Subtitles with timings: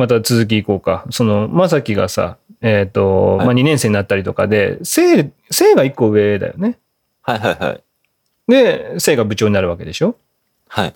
[0.00, 1.04] また続きいこうか。
[1.10, 6.78] その、まさきがさ、えっ、と、はいまあ、2年生になったりとかで、せい、せいが1個上だよね。
[7.22, 7.82] はいはいはい。
[8.48, 10.16] で、せいが部長になるわけでしょ？
[10.68, 10.94] はい。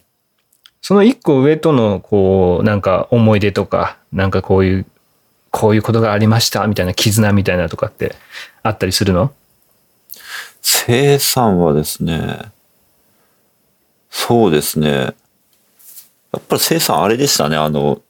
[0.83, 4.87] その1個上との、こう、なんか思い出とか、なんかこういう、
[5.51, 8.17] こういうことがありました、みたいな絆みたいなとかって
[8.63, 9.33] あったりするの？
[10.61, 12.51] 生産はですね、
[14.11, 14.89] そうですね。
[14.91, 15.15] や
[16.39, 17.57] っぱり生産あれでしたね。
[17.57, 18.01] あの、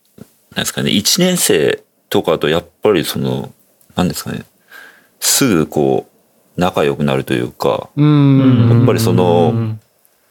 [0.55, 3.53] なんですかね、1年生とかとやっぱりその、
[3.97, 4.45] なんですかね、
[5.21, 6.07] すぐこ
[6.57, 8.69] う、仲良くなるというか、うん。
[8.71, 9.77] やっぱりその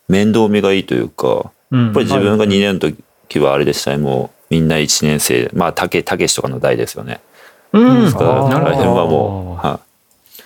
[0.07, 7.19] 面倒見がいいというか、うんやっぱり自分が2年の時はあれでしたね、もうみんな1年生、まあ、たけ、たけしとかの代ですよね。
[7.71, 8.03] うん。
[8.03, 10.39] ですから、あーあの辺はもう、はい。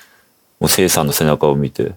[0.62, 1.96] もう生産の背中を見て、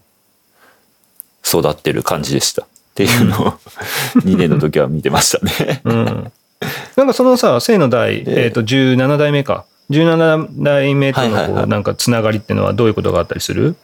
[1.47, 2.65] 育ってる感じでした。
[2.65, 3.53] っていうのを、
[4.27, 5.81] 2年の時は見てましたね。
[5.85, 6.33] うん。
[6.97, 9.65] なんかそのさ、生の代、でえっ、と、17代目か。
[9.91, 13.75] 17代目とのなんかつながりっていうのはどういうことがあったりする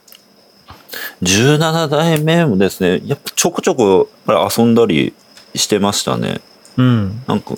[1.23, 5.15] ？17代目もですね、やっぱちょこちょこやっぱり遊んだり
[5.55, 6.41] してましたね。
[6.77, 7.23] うん。
[7.27, 7.55] なんか、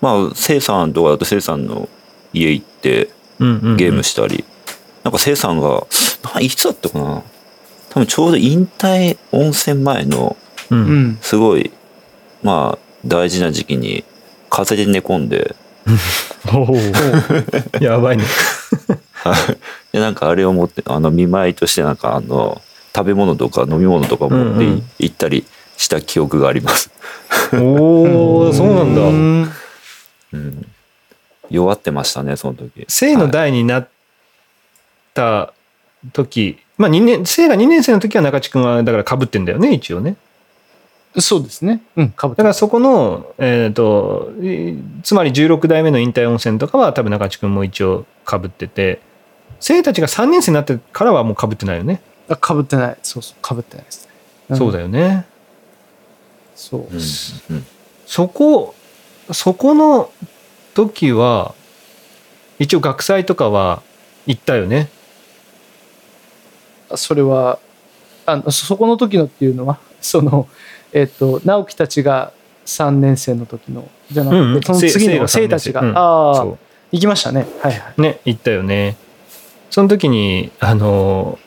[0.00, 1.88] まあ、生産とかだと生産の
[2.32, 3.76] 家行ってうんうんうん。
[3.76, 4.44] ゲームしたり、
[5.04, 5.86] なんか生産が、
[6.34, 7.22] ないつだったかな？
[7.90, 10.36] 多分ちょうど引退温泉前の、
[10.70, 10.74] う。
[10.74, 11.18] うんん。
[11.22, 11.70] すごい、
[12.42, 14.04] まあ、大事な時期に、
[14.50, 15.56] 風邪で寝込んで。
[17.80, 18.24] やばいね。
[19.92, 22.60] で、なんかあれを持って、あの、見舞いとしてなんかあの、
[22.94, 26.90] 食べ物とか飲み物とか持って行ったりした記憶があります。
[27.54, 29.00] おお、 そうなんだ。
[29.02, 29.52] ん
[30.32, 30.66] うん。
[31.50, 32.84] 弱ってましたね、その時。
[32.88, 33.88] 生の代になっ
[35.14, 35.52] た
[36.12, 40.16] 時、まあ2年、生が2年生の時は中地君はだから被ってんだよね、一応ね。
[41.18, 41.82] そうですね。
[41.96, 42.10] うん。
[42.10, 49.00] かぶってだからそこの、えっ、と、いつまり16代目の引退温泉とかは多分中地君も一応被ってて、
[49.58, 52.00] 生たちが3年生になってからはもう被ってないよね。
[52.28, 52.96] あかぶってない。
[53.02, 53.38] そうそう。
[53.42, 54.08] かぶってないです
[54.48, 54.54] ね。
[54.54, 55.26] んそうだよね。
[56.54, 56.80] そう。
[56.82, 56.86] うん。
[56.94, 57.66] うん。
[58.06, 58.74] そこ、
[59.32, 60.10] そこの
[60.74, 61.54] 時は、
[62.60, 63.82] 一応学祭とかは
[64.26, 64.90] 行ったよね。
[66.94, 67.58] それは、
[68.26, 70.48] あの、そそこの時のっていうのは、その、
[70.92, 72.32] えっ、と、直樹たちが
[72.66, 74.62] 3年生の時の、じゃなくて、うんうん。
[74.62, 75.42] その次の生。
[75.42, 75.96] 生たちが、うん。
[75.96, 76.58] ああそ、
[76.92, 77.46] 行きましたね。
[77.60, 77.94] はいはい。
[77.96, 78.00] う。
[78.00, 78.96] ね、行ったよね。
[79.70, 81.38] その時に、あの、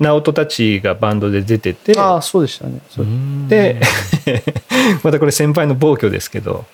[0.00, 2.80] 直人たちがバンドで出てて、ああ、そうでしたね。
[3.48, 3.80] で、
[5.04, 6.64] またこれ先輩の暴挙ですけど、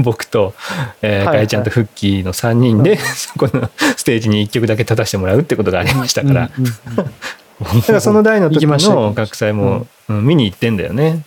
[0.00, 0.52] 僕と、
[1.00, 1.48] えーはいはい。
[1.48, 6.72] ちゃんとフッキーの3人で、そこのステージに1曲だけ立たせてもらうってことがありましたから、うんうん
[7.56, 10.26] だからその代の時の学祭も、うん。
[10.26, 11.24] 見に行ってんだよね。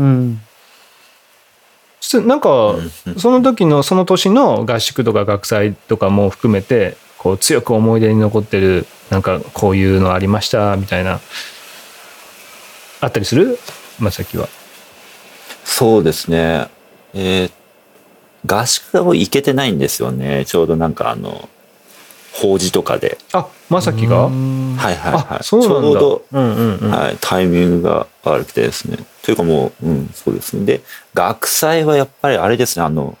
[0.00, 0.40] うん。
[2.00, 2.76] つなんか、
[3.18, 11.20] その時のその年の合宿とか学祭とかも含めて、こう強く思い出に残ってる、なんかこういうのありました、みたいな、
[13.00, 13.58] あったりする？
[13.98, 14.48] まさきは。
[15.64, 16.68] そうですね。
[17.14, 17.52] えー
[18.46, 20.46] 合宿を行けてないんですよね。
[20.46, 21.50] ちょうどなんかあの、
[22.40, 23.18] 法事とかで。
[23.32, 24.24] あ、まさきが？
[24.26, 25.24] うんはいはいはい。
[25.40, 25.80] あ、そうなんだ。
[25.82, 26.90] ちょうど、うんうんうん。
[26.90, 28.98] はい、タイミングが悪くてですね。
[29.22, 30.64] というかもう、うん、そうですね。
[30.64, 30.80] で、
[31.12, 33.18] 学祭はやっぱりあれですね、あの、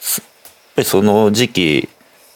[0.00, 0.30] すやっ
[0.76, 1.88] ぱりその時期、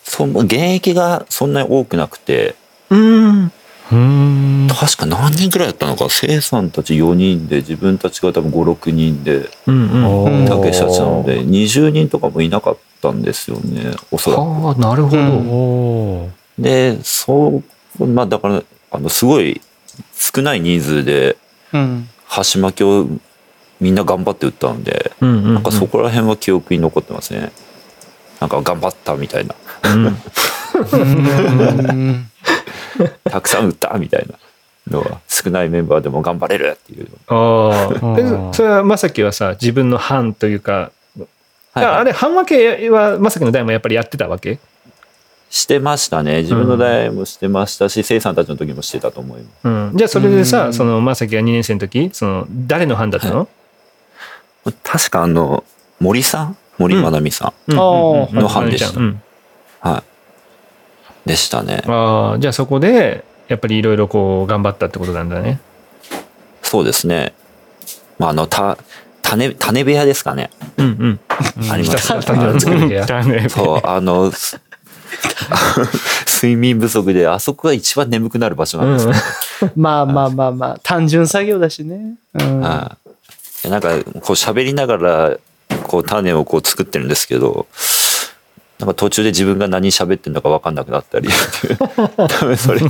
[0.05, 2.55] その現役がそんなに多くなくて、
[2.91, 3.53] うん。
[3.91, 4.69] うん。
[4.69, 10.25] 確か何人くらいだったのか、生さんたち4人で、自分たちが多分5、6人で、うんうん。
[10.41, 14.41] うんたけしたちなので、20人とかもいなかったんですよね、おそらく。
[14.41, 15.23] はあ、なるほど。
[15.23, 17.63] うんで、そ
[17.99, 19.61] う、まあだから、あの、すごい
[20.17, 21.37] 少ない人数で、
[21.73, 22.09] うん。
[22.27, 23.07] 箸巻きを
[23.81, 27.53] みんな頑張って打ったので、うんうんうんなんかそこら辺は記憶に残ってますね。
[28.41, 29.55] なんか頑張ったみたいな。
[29.85, 30.17] うんうん
[33.25, 37.09] たくさん打ったみたいなのは、少ないメンバーでも頑張れるっていう。
[37.29, 38.53] ああ。
[38.55, 40.91] それはまさきはさ、自分の班というか、
[41.75, 44.59] はいああれ、班分けはまさきの代もやっぱりやってたわけ？
[45.51, 46.43] してましたね。
[46.43, 49.51] 自分の代もしてましたし、生さんたちの時もしてたと思います。
[49.65, 49.93] うん。
[49.95, 53.49] じゃあそれでうさ、んそのまさきが2年生の時、その誰の班だったの？
[54.83, 55.65] 確かあの、
[56.01, 56.57] 森さん？
[56.79, 57.73] 森まなみさん。
[57.75, 59.23] の班でしたうん
[59.81, 60.03] はい。
[61.27, 61.83] でしたね。
[61.87, 65.61] ああ、じゃあそこで、やっぱりいろいろこう頑張ったってことなんだね。
[66.63, 67.35] そうですね。
[68.19, 68.79] まあ、あの、た、
[69.23, 70.51] 種、種部屋ですかね。
[70.77, 71.21] うんうん。
[71.71, 73.07] ありますひた種を作る 部屋。
[73.49, 74.61] そう、あの、す
[76.27, 79.15] 睡眠不足で、あそこが一番眠くなる場所なんですよ。
[79.77, 82.15] まあまあまあまあ、単純作業だしね。
[82.35, 82.61] うん。
[82.61, 82.99] な
[83.79, 85.37] んか、こう喋りながら、
[85.85, 87.67] こう種をこう作ってるんですけど、
[88.79, 91.29] なんか途中で自分が何喋ってんのか分かんなくなったり。
[92.17, 92.81] 多分それ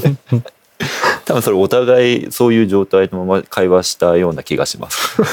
[1.24, 5.20] 多分それお互いそういう状態のまま会話したような気がします。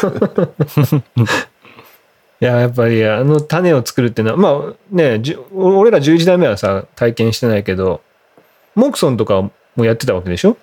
[2.41, 5.21] いややっぱりあの種を作るっていうのはまあね
[5.53, 8.01] 俺ら11代目はさ体験してないけど
[8.75, 9.41] モクソンとか
[9.75, 10.57] もやってたわけでしょ？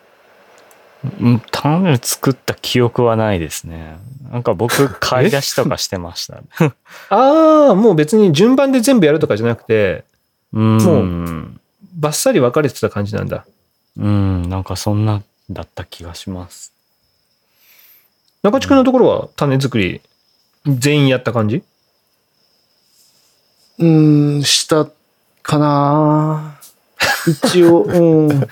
[1.20, 3.98] うん種作った記憶はないですね。
[4.30, 6.42] なんか僕、買い出しとかしてました。
[7.10, 10.04] ああもう別に順番で全部やるとかじゃなくて
[10.52, 10.76] うん。
[10.78, 11.60] もう、
[11.94, 13.44] バッサリ分かれてた感じなんだ
[13.98, 16.72] うん、なんかそんなだった気がします。
[18.42, 20.00] 中地君のところは種作り
[20.66, 21.62] 全員やった感じ？
[23.78, 24.88] うーん、した
[25.42, 26.58] かな
[27.26, 28.28] 一応、うん。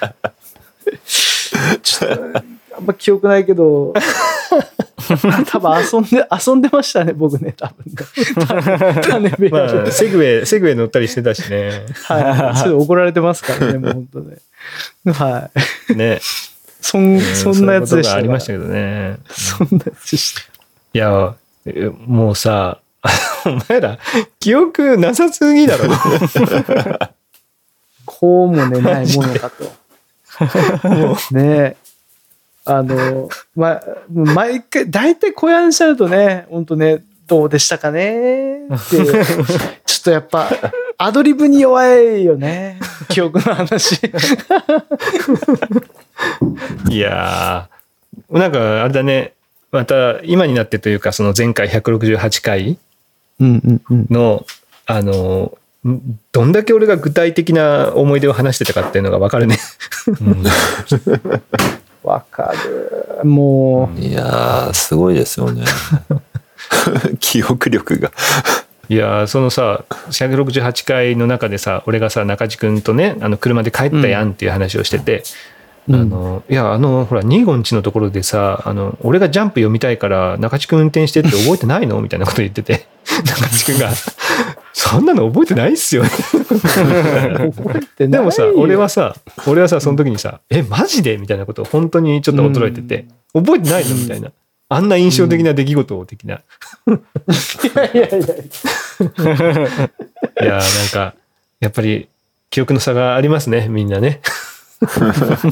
[1.83, 2.25] ちょっと、
[2.77, 3.93] あんま記憶ないけど、
[5.47, 9.51] 多分遊んで、遊んでましたね、僕ね、多分ね。
[9.51, 12.59] まあセグウェイセグウェイ乗ったりしてたしねはい。
[12.59, 14.37] それ怒られてますからね、 もう本当ね。
[15.13, 15.51] は
[15.91, 15.97] い。
[15.97, 16.21] ね
[16.81, 20.41] そん、そんなやつでしたありましたけどねそんなやつでした。
[20.93, 21.35] いや
[21.67, 22.81] えもうさ
[23.45, 23.99] お前ら
[24.39, 25.85] 記憶なさすぎだろ
[28.07, 29.80] こうもね、ないものかと。
[31.33, 31.77] ね
[32.65, 38.67] あの、ま、毎回、大体小屋にしゃるとね、本当ね、どうでしたかね？
[38.67, 40.51] って、ちょっとやっぱ、
[40.99, 42.79] アドリブに弱いよね。
[43.09, 43.95] 記憶の話。
[46.91, 49.33] いやーなんかあれだね
[49.73, 52.79] また今になってというかその前回168回
[53.39, 54.07] うんうんうん。
[54.11, 54.45] の
[54.87, 55.53] あのん
[55.85, 59.59] どんだけ俺が具体的な思い出を話してたかっていうのが分かるね
[62.03, 63.25] わかる。
[63.25, 65.65] もいやーすごいですよね。
[67.21, 68.11] 記憶力が。
[68.89, 75.23] いやーそのさ168回の中でさ俺がさ中地君とねあの車で帰ったやんっていう話をしてて、
[75.89, 82.01] う、あのいやあのほらニーゴンチのところでさあの俺がジャンプ読みたいから中地君運転してって覚えてないの？
[82.01, 82.87] みたいなこと言ってて。
[83.25, 83.91] 中地君が
[84.73, 86.03] 「そんなの覚えてないっすよ」
[87.99, 89.15] でもさ俺はさ
[89.47, 94.31] 俺はさその時にさ「えマジで?」みたいなことを本当にちょっと驚いてて「覚えてないの?」みたいな。
[94.73, 96.37] あんな印象的な出来事を的な。
[96.37, 96.41] い
[97.75, 98.13] やいやいや。
[98.13, 100.61] いやーなん
[100.93, 101.15] か
[101.59, 102.07] やっぱり
[102.51, 104.21] 記憶の差がありますねみんなね。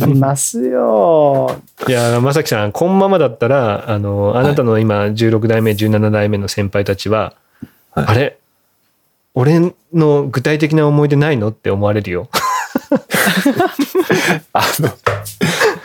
[0.08, 1.60] いますよ。
[1.88, 7.32] いやーまさきさんこのままだったらあのあなたの今16代目17代目の先輩たちは、
[7.90, 8.38] はいあれ？
[9.38, 12.28] 俺の具体的な思い出ないのって思われるよ。
[14.52, 14.90] あの、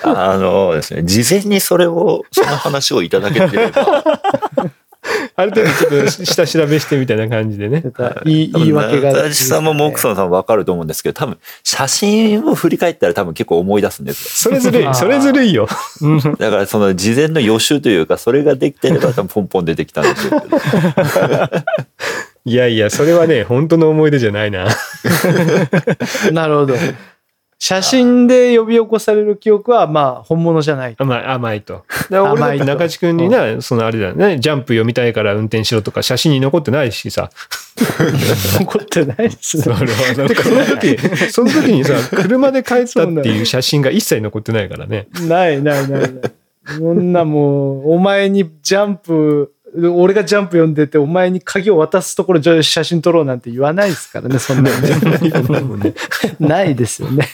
[0.01, 4.03] あのですね、事前にそれを、その話をいただけてれば、
[5.35, 7.83] ある程度ちょっと下調べしてみたいな感じでね。
[8.25, 9.09] 言い言い訳が。
[9.09, 15.67] 私さんもモクソンさんもわかると思うんですけど、多分、写真を振り返ったら多分結構思い出すんです それずるい、それずるいよ。
[16.01, 16.19] よ。
[16.39, 20.57] だからその事前の予習というか、それができてれば多分ポンポン出てきたんでしょうけど。
[22.45, 24.67] いやいや、それはね、本当の思い出じゃないな。
[26.31, 26.75] なるほど。
[27.57, 30.95] 写真で呼び起こされる記憶は、まあ、本物じゃない。
[30.97, 31.85] 甘い、甘いと。
[32.09, 37.29] だから俺だって中地君にな、そのあれだよね、ジャンプ読みたいから運転しろとか写真に残ってないしさ。
[38.59, 40.97] 残ってないですそれはなんかその時、
[41.31, 45.07] その時にさ、車で帰ったっていう写真が一切残ってないからね。
[45.25, 46.11] ないないないない。
[46.65, 55.93] そんなもう、お前にジャンプ、俺がジャンプ読んでて、お前に鍵を渡すところじゃあ写真撮ろうなんて言わないですからね、 そんなのね。
[56.39, 57.27] ないですよね。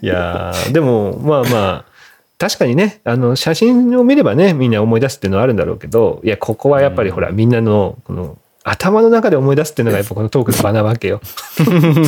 [0.00, 1.84] いやーでもまあまあ
[2.38, 11.20] 確かにねあの写真を見ればねみんな思い出すっていうのはあるんだろうけどいやここはやっぱりほら、みんなのこの頭の中で思い出すっていうのがやっぱこのトークの場なわけよ。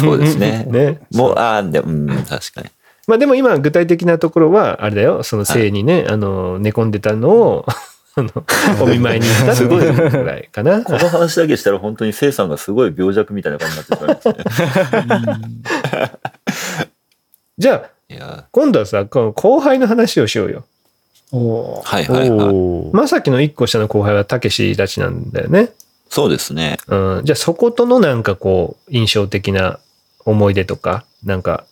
[0.00, 0.66] そうですね。
[0.68, 1.00] ね。
[1.14, 2.68] もう、ああ、でも、うん、確かに。
[3.08, 7.74] まあでも今具体的なところはあれだよその性にね、あの寝込んでたのをあ
[8.22, 8.30] の
[8.80, 10.82] お見舞いに行ったすごいぐらいかな？
[10.82, 16.84] この話だけしたら本当にせいさんがすごい病弱みたいな感じになってしまいますね。
[17.58, 20.64] じゃあ今度はさこの後輩の話をしようよ。
[21.84, 22.54] はいはいはい。
[22.92, 25.70] まさきの一個下の後輩はたけしたちなんだよね。
[26.08, 26.78] そうですね。
[26.86, 29.78] うん、じゃあそことのなんかこう印象的な
[30.24, 31.64] 思い出とかなんか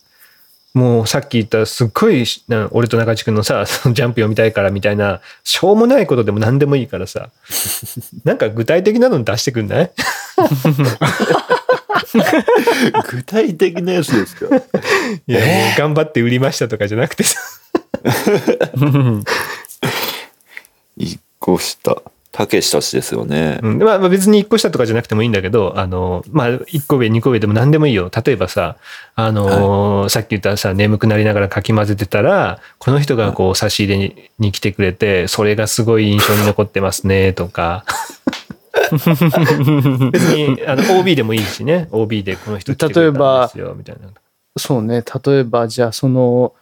[0.76, 7.30] もうさっき言ったすっごいな俺と中地君のさ そのジャンプ読みたいからみたいなしょうもないことでも何でもいいからさ
[8.24, 9.90] なんか具体的なの出してくんない？
[13.10, 14.46] 具体的なやつですか？
[15.26, 17.40] いや、もう頑張って売りましたとかじゃなくてさ。
[20.96, 22.02] 一個下。
[22.36, 23.60] たけしたちですよね。
[23.62, 28.10] うん、まあまあ別に1個下とかじゃなくてもいいんだけど、あの、まあ1個上、2個上でも何でもいいよ。
[28.14, 28.76] 例えばさ、
[29.14, 37.86] あのーさっき言ったさ、眠くなりながらかき混ぜてたら、この人がこう差し入れにに来てくれて、それがすごい印象に残ってますね、とか。
[40.12, 41.88] 別に、あの、OB でもいいしね。
[41.90, 44.08] OB でこの人来てくれたんですよ、みたいな。
[44.58, 45.02] そうね。
[45.24, 46.52] 例えば、じゃあ、その、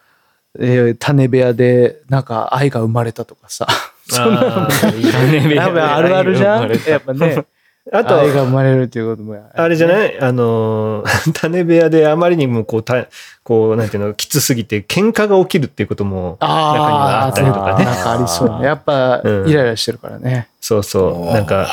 [0.57, 3.67] えー種部屋で、なんか愛が生まれたとかさ。
[4.07, 6.71] そんなのあーいいねやっぱあるあるじゃん？
[6.87, 7.45] やっぱね。
[7.93, 9.35] あと、愛が生まれるっていうことも。
[9.53, 10.19] あれじゃない？
[10.19, 13.05] あのー、 種部屋であまりにもこう、た
[13.43, 17.85] こう、なんていうの、きつすぎて喧嘩が起きるっていうことも中にはああったりとかね。
[17.85, 18.65] なんかありそうね。
[18.65, 20.47] やっぱ、うんイライラしてるからね。
[20.59, 21.33] そうそう。
[21.33, 21.67] なんか、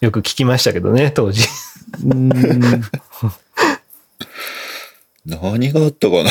[0.00, 1.42] よく聞きましたけどね、当時。
[2.04, 2.82] うーん。
[5.26, 6.30] 何があったかな？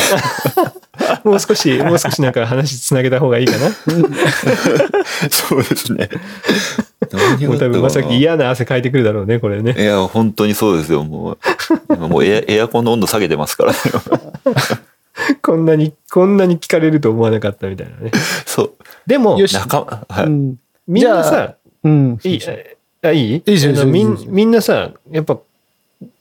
[1.24, 3.70] もう少し、もう少しなんか話つなげた方がいいかな？
[5.30, 6.10] そうですね。
[7.12, 9.76] 何もう多分まさきい嫌な汗かいてくるだろうね、これね。
[9.78, 11.04] や、本当にそうですよ。
[11.04, 11.38] もう、
[11.94, 13.78] 今もうエア エアコンの温度下げてますからね。
[15.42, 18.12] こんなに、こんなに聞かれると思わなかったみたいなね。
[18.46, 18.74] そう。
[19.08, 20.26] でもよ、し仲間、はい。
[20.26, 20.56] うん
[20.88, 22.20] みんなさ、うん。
[22.24, 22.40] いい、
[23.02, 23.44] あいい？
[23.44, 23.76] いい
[24.28, 25.40] みんなさ、やっぱ、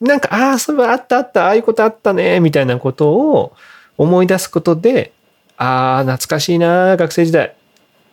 [0.00, 3.52] なんか、ああ、そういえばあったあった、ああいうことあったね、みたいなことを
[3.98, 5.12] 思い出すことで、
[5.56, 7.54] ああ、懐かしいな、学生時代。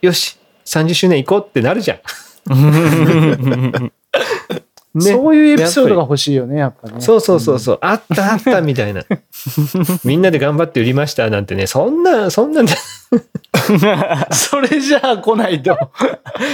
[0.01, 1.99] よし、30周年行こうってなるじゃん。
[4.93, 6.99] ねそういうエピソードが欲しいよね、やっぱね。
[6.99, 9.03] そうそうそうそう、あったあったみたいな。
[10.03, 12.67] みんなで頑張って売りましたなんてね、そんな、そんなん
[14.31, 15.77] それじゃあ来ないと。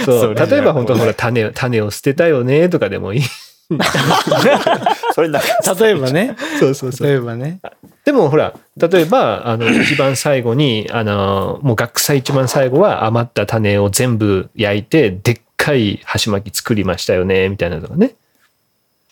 [0.04, 3.22] そう例えば本当ほら、種を、種を捨てたよねとかでもいい。
[5.14, 5.40] それな、
[5.78, 6.36] 例えばね。
[6.58, 7.08] そうそうそう。
[7.08, 7.60] 例えばね。
[8.04, 18.14] でもほら、例えば、あの、一番最後に、あの、もう学祭一番最後は余った種を全部焼いて、でっかい箸巻き作りましたよね、みたいなのとかね。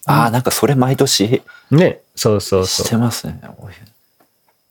[0.07, 2.01] ああ、なんかそれ毎年ね。
[2.15, 2.87] そうそうしそう。
[2.89, 3.39] てますね。
[3.43, 3.49] だ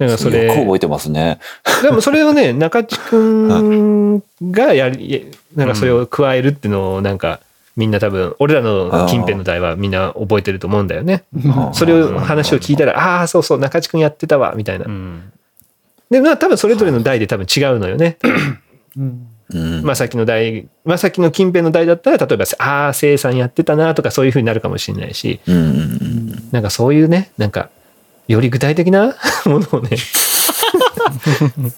[0.07, 1.39] からそれ、よく覚えてますね。
[1.83, 7.39] でもそれをね、中地くんがやり、なんかそれを加えるっていうのを、なんか、
[7.75, 11.25] みんな多分、俺らの近辺の代はみんな覚えてると思うんだよね。
[11.73, 14.89] それを話を聞いたら、ああ、そうそう、中地くんやってたわ、みたいなう。
[14.89, 15.31] ん
[16.09, 18.17] で、まあ多分それぞれの代で多分違うのよね。
[18.97, 19.83] うんうん。
[19.83, 26.49] まさきの代、まさきの近辺の代だったら、例えば、ああ、生産やってたなとかそういうふうになるかもしれないし、うんうんうん。
[26.51, 27.69] なんかそういうね、なんか、
[28.27, 29.15] より具体的な
[29.45, 29.89] ものをね、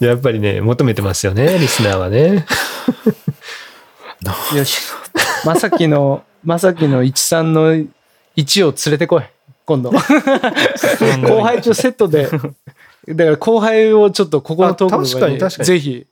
[0.00, 2.46] やっぱりね、求めてますよね、リスナーはね。
[4.56, 4.80] よし。
[5.44, 7.84] まさきの、まさきの一三の
[8.36, 9.22] 一を連れてこい。
[9.64, 9.90] 今度。
[11.28, 12.28] 後輩とセットで。
[13.08, 16.06] だから後輩をちょっとここのトークかに確かにぜひ、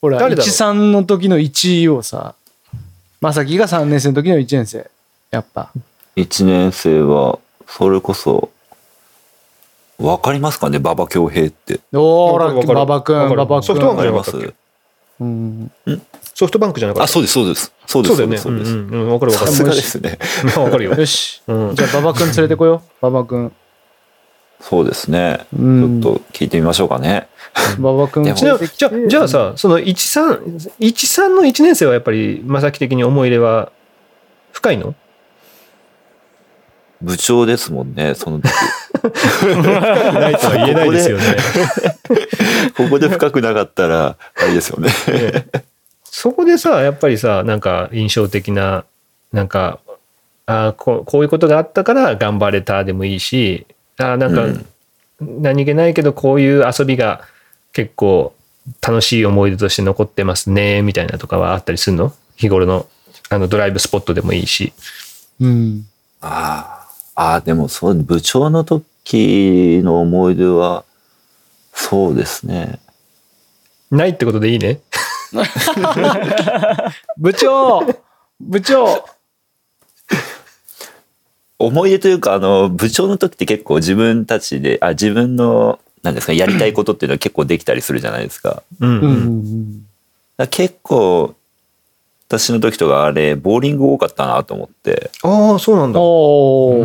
[0.00, 2.34] ほら、一三の時の一をさ、
[3.20, 4.90] まさきが3年生の時の1年生。
[5.30, 5.70] やっぱ。
[6.16, 8.50] 一年生は、それこそ、
[9.98, 10.78] わかりますかね？
[10.78, 11.80] 馬場恭平って。
[11.92, 14.04] おーら、わかるわかる馬場くん、わかる馬場くソフトバンクん。
[14.04, 14.61] じゃなかったっけ？
[15.20, 15.70] うん。
[16.34, 17.04] ソフトバンクじゃなかった？
[17.04, 17.72] あ、そうです、そうです。
[17.86, 18.16] そうです。
[18.16, 18.38] そうだよね。
[18.38, 18.72] そうです。
[18.72, 19.50] うんうんうん、わかるわかる。
[19.50, 20.18] さすがですね。
[20.56, 20.94] わかるよ。
[20.94, 21.42] よし。
[21.46, 23.06] うんじゃあ、馬場くん連れてこよう。
[23.06, 23.52] 馬場くん。
[24.60, 25.46] そうですね。
[25.52, 27.28] ちうんょっと聞いてみましょうかね。
[27.78, 33.72] 馬場くんでもじゃあ、じゃあじゃあさ、その13、13の1年生はやっぱり、まさき的に思い入れは
[34.52, 34.94] 深いの？
[37.00, 38.48] 部長ですもんね、その時。
[39.02, 41.24] ないとは言えないですよね。
[42.76, 44.90] ここで深くなかったら、あれですよね。
[46.04, 48.84] そこでさ、やっぱりさ、なんか印象的な、
[49.32, 49.80] なんか、
[50.46, 53.66] あーこうこういうことがあったから頑張れたでもいいし、
[53.98, 54.66] あーなんか、うん
[55.20, 57.20] 何気ないけどこういう遊びが
[57.72, 58.34] 結構
[58.80, 62.12] 楽しい思い出として残ってますね、みたいなとかはあったりするの？
[62.34, 62.88] 日頃の
[63.30, 64.72] あのドライブスポットでもいいし。
[65.40, 65.86] うん。
[66.20, 68.64] ああ、でもそう、部長の
[69.04, 70.84] 時の思い出は、
[71.72, 72.78] そうですね。
[73.90, 74.80] ないってことでいいね。
[77.16, 77.82] 部長
[78.40, 79.04] 部長
[81.58, 88.62] 思い出というか、あの、部長の時って結構自分たちで、あ、自分の、なんですか、やりたいことっていうのは結構できたりするじゃないですか。
[88.80, 89.82] うん、うん
[90.50, 91.36] 結構、
[92.38, 96.00] 私の時とかあれ、ボーリング多かったなと思って、ああ、そうなんだ。
[96.00, 96.84] おう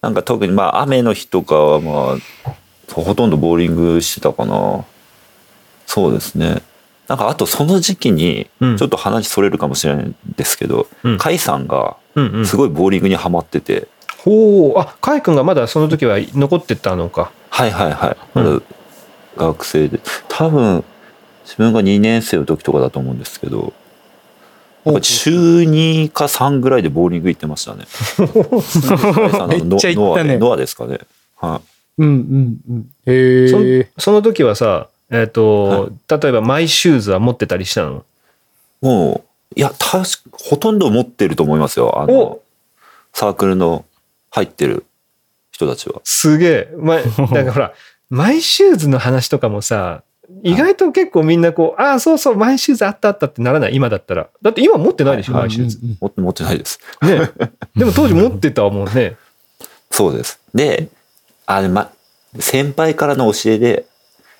[0.00, 2.52] なんか特にまあ雨の日とかはまあ、
[2.92, 4.84] ほとんどボーリングしてたかな。
[5.86, 6.62] そうですね。
[7.06, 12.46] なんかあとその時期に、うんちょっと話それるかもしれないんですけど、うん甲斐さんがうんうん。
[12.46, 13.86] すごいボーリングにはまってて、
[14.24, 17.30] ほう、あ、カイ君がまだその時は残ってたのか。
[17.50, 18.16] はいはいはい。
[18.34, 18.62] うんまだ
[19.36, 20.00] 学生で。
[20.28, 20.82] 多分、
[21.44, 23.72] 自分が2年生の時とかだと思うんですけど、
[25.00, 27.84] 中2か3ぐらいでボーリング行ってましたね。
[29.48, 30.98] めっちゃ行ったねノアでノアですかね。
[31.36, 31.60] は
[31.98, 32.02] い。
[32.02, 32.90] うんうんうん。
[33.06, 33.90] へそえ。
[33.98, 38.04] その時はさ、えっ、と、例えばマイシューズは持ってたりしたの？
[38.80, 39.24] も
[39.56, 42.00] う、いや、確か、ほとんど持ってると思いますよ。
[42.00, 42.42] あのお、
[43.12, 43.84] サークルの
[44.30, 44.84] 入ってる
[45.50, 46.00] 人たちは。
[46.04, 46.74] すげえ。
[46.76, 47.72] ま、だからほら、
[48.10, 50.02] マイシューズの話とかもさ、
[50.42, 54.28] 意外と結構みんなこう、ああ、そうそう、マイシューズあったあったってならない、今だったら。
[54.42, 55.78] だって今持ってないでしょ、マイシューズ。
[56.00, 56.78] 持って持ってないです。
[57.02, 57.30] ね。
[57.76, 59.16] でも当時持ってたもんね。
[59.90, 60.40] そうです。
[60.54, 60.88] で、
[61.46, 61.90] あれ、ま、
[62.38, 63.86] 先輩からの教えで、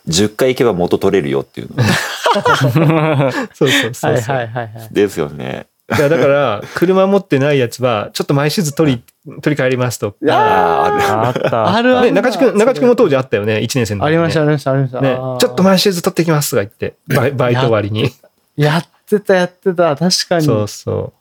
[0.08, 1.82] 10回行けば元取れるよっていうの。
[3.54, 4.12] そうそうそうそう。
[4.12, 4.88] はいはいはいはい。
[4.90, 5.66] ですよね。
[5.88, 9.02] だから、車持ってないやつは、ちょっとマイシューズ取り、
[9.42, 10.16] 取り帰りますと。
[10.28, 11.26] ああ、ある。
[11.26, 11.40] あった。
[11.40, 12.12] ね、あるある。
[12.12, 14.06] 中地君、中地君も当時あったよね、1年生の時、ね。
[14.06, 15.00] ありました、ありました、ありました。
[15.00, 18.10] ねちょっとマイシューズ取ってきますとか言って、バイバイト終わりに。
[18.56, 19.96] やってた、やってた。
[19.96, 20.44] 確かに。
[20.44, 21.12] そうそ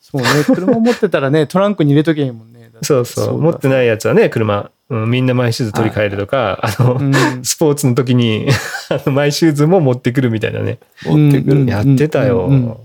[0.00, 0.28] そうね。
[0.44, 2.70] 車持ってたらね、 トランクに入れとけへんもんね。
[2.80, 2.84] う。
[2.84, 3.40] そうそう。
[3.40, 3.70] 持ってい。
[3.70, 7.12] ないやつはね、車、うん、みんなマイシューズ取り帰るとか、あの、うん
[7.44, 8.48] スポーツの時に、
[8.90, 10.78] あのマイシューズも持ってくるみたいなね。
[11.04, 11.60] 持ってくる。
[11.60, 12.46] うんやってたよ。
[12.46, 12.76] うんうん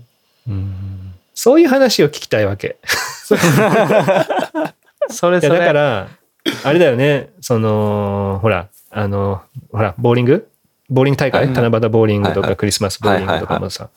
[0.48, 0.96] うん
[1.38, 2.76] そういう話を聞きたいわけ。
[5.08, 5.58] それそれ。
[5.58, 6.08] だから、
[6.64, 9.42] あれだよね、その、ほら、あの、
[9.72, 10.48] ほら、ボーリング？
[10.88, 13.88] ボーリング大会、はい七夕ボーリングとはいはいかクリスマスボーリングとかもさ、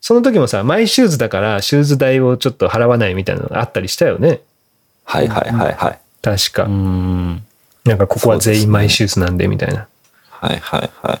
[0.00, 4.40] その時もさ、マイシューズだからシューズ代をちょっと払わないみたいなのがあったりしたよね。
[5.04, 5.98] はいはいはいはい。
[6.22, 6.64] 確か。
[6.64, 7.44] うん。
[7.84, 9.88] なんかここは全員マイシューズなんでみたいな。
[10.30, 11.20] はいはいはい。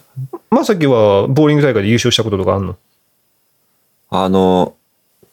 [0.50, 2.76] まさきはボーリング大会で優勝したこととかあんの？
[4.10, 4.74] あの、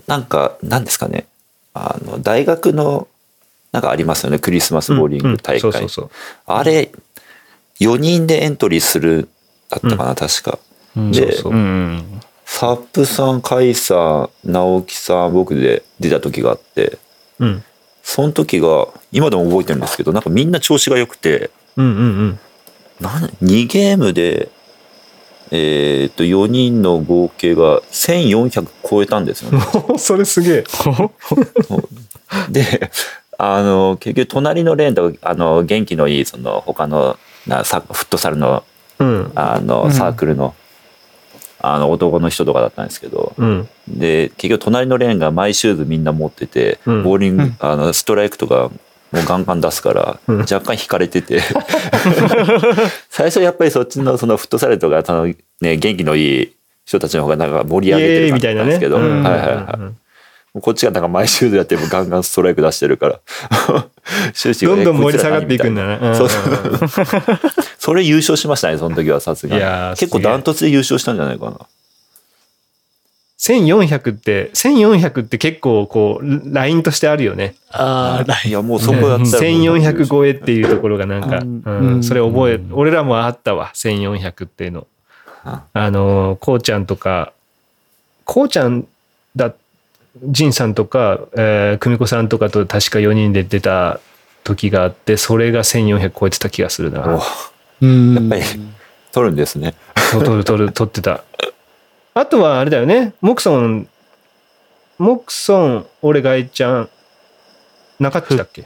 [0.07, 1.27] なんか、なんですかね。
[1.75, 3.07] あの、大学の、
[3.71, 4.39] なんかありますよね。
[4.39, 5.87] クリスマスボーリング大会。
[6.45, 6.91] あれ、
[7.81, 9.27] 4人でエントリーする、
[9.69, 10.57] だったかな、確か。
[10.95, 12.21] うんでそうそううん。
[12.45, 16.97] サップさん、カイさん、直樹さん、僕で出た時があって、
[17.39, 17.63] うん。
[18.01, 22.39] その時が、今でも覚えてるんですけど、なんかみんな調子が良くて、うんうん
[23.01, 24.49] なん2ゲームで、
[25.51, 29.59] えーっと、4人の合計が1400超えたんですよね。
[29.89, 29.99] うん。
[29.99, 30.63] それすげえ。
[32.49, 32.91] で、
[33.37, 38.63] あの、結局隣のレーンと、あの、元気のいい、その、他の、なサフットサルの、
[38.99, 39.31] うん。
[39.35, 40.55] あの、うんサークルの、
[41.59, 43.69] あの、男の人とかだったんですけど、うん。
[43.87, 48.71] で、結局隣のレーンがマイシューズみんな持ってて、うんボーリング、うんあの、ストライクとか、
[49.15, 50.37] もうガンガン出すから、うん。
[50.39, 51.41] 若干引かれてて、
[53.09, 55.25] 最初やっぱりそっちのそのフットサルとか、その
[55.61, 56.51] ね、元気のいい
[56.85, 59.23] 人たちの方がなんか盛り上げてる感じみたいなんですけど、うん。
[59.23, 60.61] はいはいはい。
[60.61, 63.19] こっちがなんかマイシューズやってもガンガンストライク出してるから、
[64.61, 65.99] どんどん盛り下がっていくんだな。
[65.99, 66.15] うん。
[66.15, 66.43] そうそう。
[67.77, 69.95] それ優勝しましたね、その時はさすがに。
[69.97, 71.59] 結構ダントツで優勝したんじゃないかな。
[73.37, 77.55] 1400って、1400って結構こう、ラインとしてあるよね。
[77.69, 79.43] ああ、ライいや、もうそこやったら。
[79.43, 84.87] 1400超えっていうところがなんか、うんそれ覚え、俺らもあったわ、1400っていうの。
[85.43, 87.33] ああの、こうちゃんとか、
[88.23, 88.87] こうちゃん
[89.35, 89.53] だ、
[90.23, 93.99] ジンさんとか、えー、久美子さんとかと確か4人で出た
[94.45, 97.21] 時があって、それが1400超えてた気がするおな。
[97.81, 98.15] うん。
[98.15, 98.43] やっぱり
[99.11, 99.75] 取るんですね。
[100.11, 101.23] そう取る取る取ってた。
[102.17, 103.89] あとはあれだよね、モクソン、
[104.97, 106.89] モクソン、俺がいちゃん、
[107.99, 108.65] 中っちだっけ？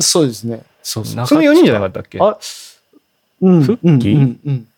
[0.00, 0.62] そうですね。
[0.82, 2.18] そうその4人じゃなかったっけ？
[2.18, 2.38] あ
[3.42, 3.62] うん。
[3.62, 4.68] フッキーうんうんうん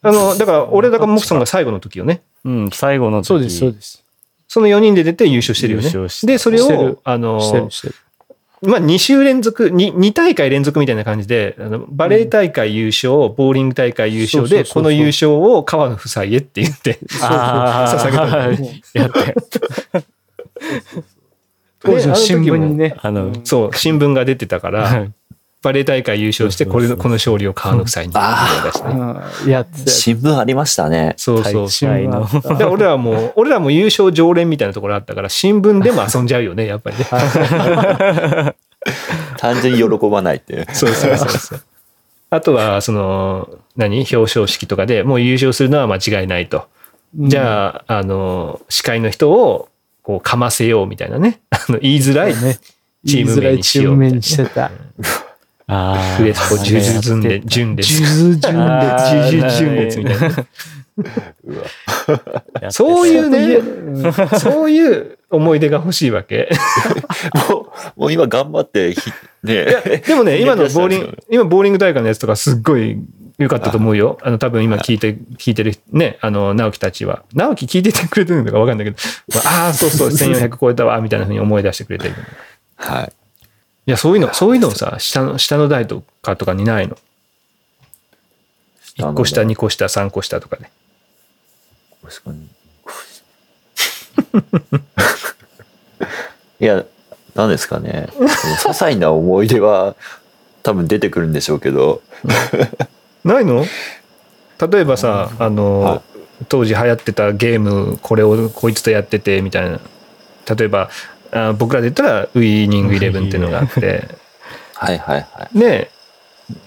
[0.00, 2.22] あの、だから、俺だからモクソンが最後の時よね。
[2.44, 4.04] うん、最後の時そうです、そうです。
[4.46, 6.20] その4人で出て優勝してるよね優勝し。
[6.20, 7.94] てで、それをあの、してる、してる。
[8.62, 20.04] まあ、2週連続、2, 2大会連続みたいな感じで、あのバレー大会優勝、ボーリング大会優勝で、この優勝を川野夫妻へって言って、捧げたんやって。
[21.80, 22.96] 当時の新聞にね。
[22.98, 25.06] あの、そう、新聞が出てたから、
[25.60, 28.18] バレー大会優勝して、これの、この勝利を川野夫妻に出
[28.72, 28.94] してね。
[28.94, 29.90] うんやってた。
[29.90, 31.14] 新聞ありましたね。
[31.16, 31.70] そうそう。
[31.70, 38.54] 新聞で俺らも、俺らも優勝常連みたいなところあったから、新聞でも遊んじゃうよね、 やっぱりね。
[39.36, 40.66] 単純に喜ばないっていう。
[40.72, 41.60] そうそうそうそう。
[42.30, 43.98] あとは、その、何？
[44.00, 46.58] 表彰式とかでもう優勝するのは間違いないと。
[46.58, 49.70] うんじゃあ、あの、司会の人を、
[50.02, 51.40] こう、かませようみたいなね。
[51.48, 52.58] あの、言いづらいね。
[53.06, 54.74] チーム名にしようみたいなね。
[55.68, 57.92] あフレスコ、ジュジュズンで、順です。
[57.92, 60.28] ジュズジュンあージュジュ順列みたいな。
[62.60, 66.48] でそういうね、うんそういう思い出が欲しいわけ。
[67.50, 69.12] もう、もう今頑張ってひ、
[69.44, 72.98] ねでもね、今のボーリング、今ボーリング大会のやつとかすっごい
[73.38, 74.18] よかったと思うよ。
[74.22, 77.22] あの、多分今聞いて、聞いてるね、あの、直樹たちは。
[77.34, 78.96] 直樹聞いててくれてるのかわかんないけど、
[79.44, 82.14] ああ、そうそう、 1400超えたわ、みたいなふうに思い出してくれてる。
[82.76, 83.12] はい。
[83.88, 86.98] いや、そういうの、そういうのをさ、下の、下の台とかとかにないの。
[88.98, 90.70] 1個下、2個下、3個下とかね。
[92.04, 92.48] 確かに。
[96.60, 96.84] いや、
[97.34, 98.08] 何ですかね。
[98.18, 99.96] 些細な思い出は
[100.62, 102.02] 多分出てくるんでしょうけど、
[103.24, 103.64] ないの？
[104.70, 106.02] 例えばさ、あの、はい
[106.48, 109.80] 当時流行ってたゲーム、これをこいつとやってて、みたいな。
[110.54, 110.88] 例えば、
[111.32, 114.08] あ僕らで言ったら、ウィーニングイレブンっていうのがあって、
[114.74, 115.58] はいはいはい。
[115.58, 115.90] で、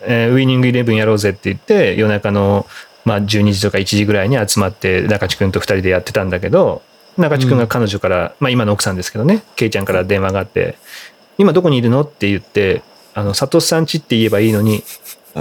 [0.03, 2.65] えーウィーニングイレブンやろうぜって言って、夜中の、
[3.03, 6.81] まあ、12時とか1時ぐらいに集まって、中地君と2人でやってたんだけど、
[7.17, 10.77] 中地君が彼女から、まあ今の奥さんですけどね、ケイちゃんから電話があって、
[11.37, 14.83] 今どこにいるのって言って、あの、佐藤さんちって言えばいいのに、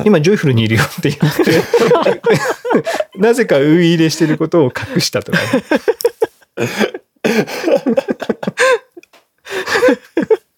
[0.04, 2.20] 今ジョイフルにいるよって言って、
[3.18, 5.64] なぜかウイ入れしてることを隠したとかね。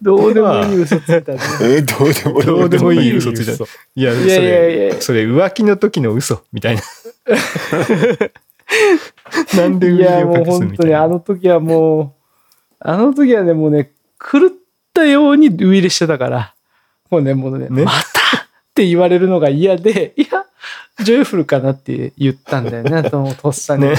[0.00, 1.38] どうでもいい嘘ついたね。
[1.62, 2.46] えーどうでもいい。
[2.46, 3.56] どうでもいい嘘ついちゃう。
[3.96, 6.82] いや、そいやいやいやれ、それ浮気の時の嘘みたいな。
[9.56, 11.06] なんでいや、もう本当にあ。
[11.08, 12.12] の時はもう、
[12.78, 14.50] あの時はね、もうね、狂っ
[14.92, 16.54] たようにウイイレしてたから、
[17.10, 17.84] もうね、もうね、ね？
[17.84, 18.02] またっ
[18.74, 20.44] て言われるのが嫌で、いや、
[21.02, 23.96] ジョイフルかなって言ったんだよね、 そのとっさにね。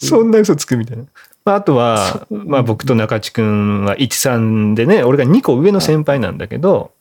[0.00, 1.04] そんな嘘つくみたいな。
[1.44, 6.92] まあ、あとは、まあ僕と中地君は13でね、俺が2個上の先輩なんだけど、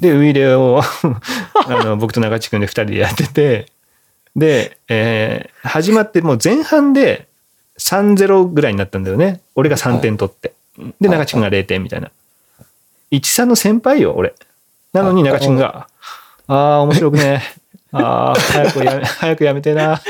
[0.00, 0.80] で、ウイイレを
[1.66, 3.66] あの僕と中地君で2人でやってて、
[4.36, 7.28] で、えー始まってもう前半で
[7.78, 9.40] 3-0ぐらいになったんだよね。
[9.54, 10.54] 俺が3点取って。
[11.00, 12.10] で、中地君が0点みたいな。
[13.12, 14.34] 13の先輩よ、俺。
[14.92, 15.88] なのに中地君が、
[16.46, 17.42] ああ、面白くね。
[17.92, 19.92] ああ、早くやめ、 早くやめてえな。
[19.92, 20.00] あ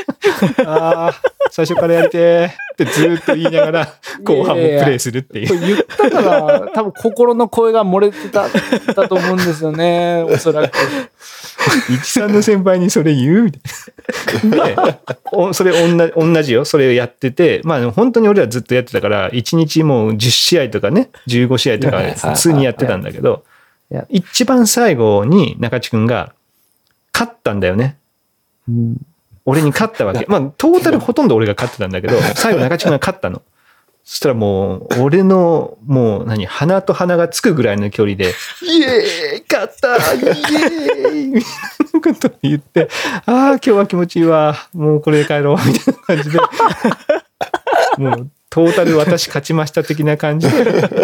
[0.65, 1.13] あ、
[1.51, 3.87] 最初からやりてえってずーっと言いながら、
[4.23, 5.47] 後半もプレイするっていう。
[5.47, 8.47] これ言ったから、多分心の声が漏れてた、
[8.93, 10.73] だと思うんですよね、 おそらく。
[11.89, 13.51] 一三の先輩にそれ言う？
[14.43, 14.85] みたいな。
[14.91, 14.99] で、
[15.31, 16.65] おそれ同じ同じよ。
[16.65, 23.43] それをやってて、まあ本当に俺らずっとやってたから、1日もう10試合とかね、15試合とかはいはいはい普通にやってたんだけど
[23.91, 26.33] いや、一番最後に中地君が
[27.13, 27.97] 勝ったんだよね。
[28.67, 29.05] うん
[29.45, 30.25] 俺に勝ったわけ。
[30.27, 33.41] まあ、トータルほとんど俺が勝ってたんだけど、最後中地君が勝ったの。
[34.03, 41.51] そしたらもう、俺の、もう何、鼻と鼻がつくぐらいの距離で、イエーイ勝ったイエーイみたい
[41.93, 42.89] なことを言って、
[43.25, 44.55] ああ、今日は気持ちいいわ。
[44.73, 45.55] もうこれで帰ろう。
[45.57, 46.39] みたいな感じで、
[47.97, 50.57] もう、トータル私勝ちました的な感じで、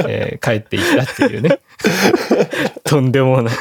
[0.07, 1.59] えー帰っていったっていうね。
[2.83, 3.55] とんでもない。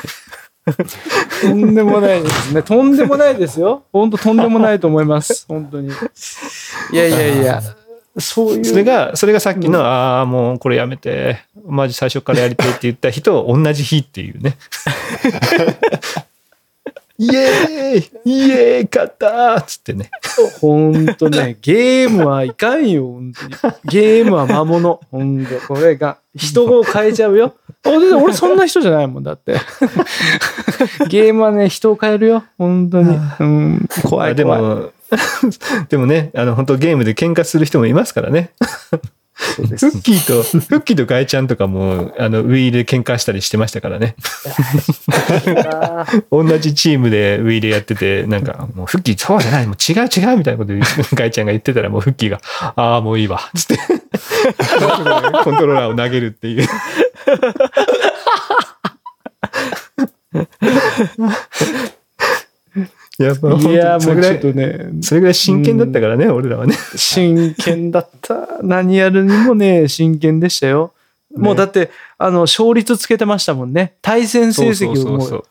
[1.43, 2.63] とんでもないですね。
[2.63, 3.83] とんでもないですよ。
[3.93, 5.45] 本当とんでもないと思います。
[5.47, 5.89] 本当に。
[5.89, 7.63] いやいやいや、
[8.19, 8.65] そういう。
[8.65, 14.57] それが、それがさっきの、ああ、もうこれやめて、マジ最初からやりたいって言った日と同じ日っていうね。
[17.17, 20.11] イエーイイエーイ勝ったつってね。
[20.61, 23.75] 本当ね、 ゲームはいかんよ、本当に。
[23.85, 25.01] ゲームは魔物。
[25.13, 27.55] 本当これが、人を変えちゃうよ。
[27.87, 29.55] 俺、俺そんな人じゃないもんだって。
[31.09, 32.45] ゲームはね、人を変えるよ。
[32.59, 33.17] 本当に。
[33.39, 34.61] うん、怖い怖い。
[34.61, 34.91] も、
[35.89, 38.51] でもね、あの、本当ゲームで喧嘩する人もいますからね。
[39.37, 44.15] そうですフッキーと、フッキーとガイちゃんとかも、あの、ウィーで喧嘩したりしてましたからね。
[46.31, 50.73] 同じチームでウィーでやってて、なんか、もうフッキーそうじゃない、もう違う違うみたいなこと
[51.15, 52.41] ガイちゃんが言ってたら、もうフッキーが、
[52.77, 53.77] ああ、もういいわ、つって、
[55.43, 56.69] コントローラーを投げるっていう。
[63.19, 66.75] やっぱ本当いや、にそれぐらいもうちょっとね、それぐらい真剣だったからね、俺らはね。
[66.97, 68.59] 真剣だった。
[68.63, 70.93] 何やるにもね、 真剣でしたよ。
[71.37, 73.95] もうだって、あの、勝率つけてましたもんね。
[74.03, 75.45] 対戦成績をもう、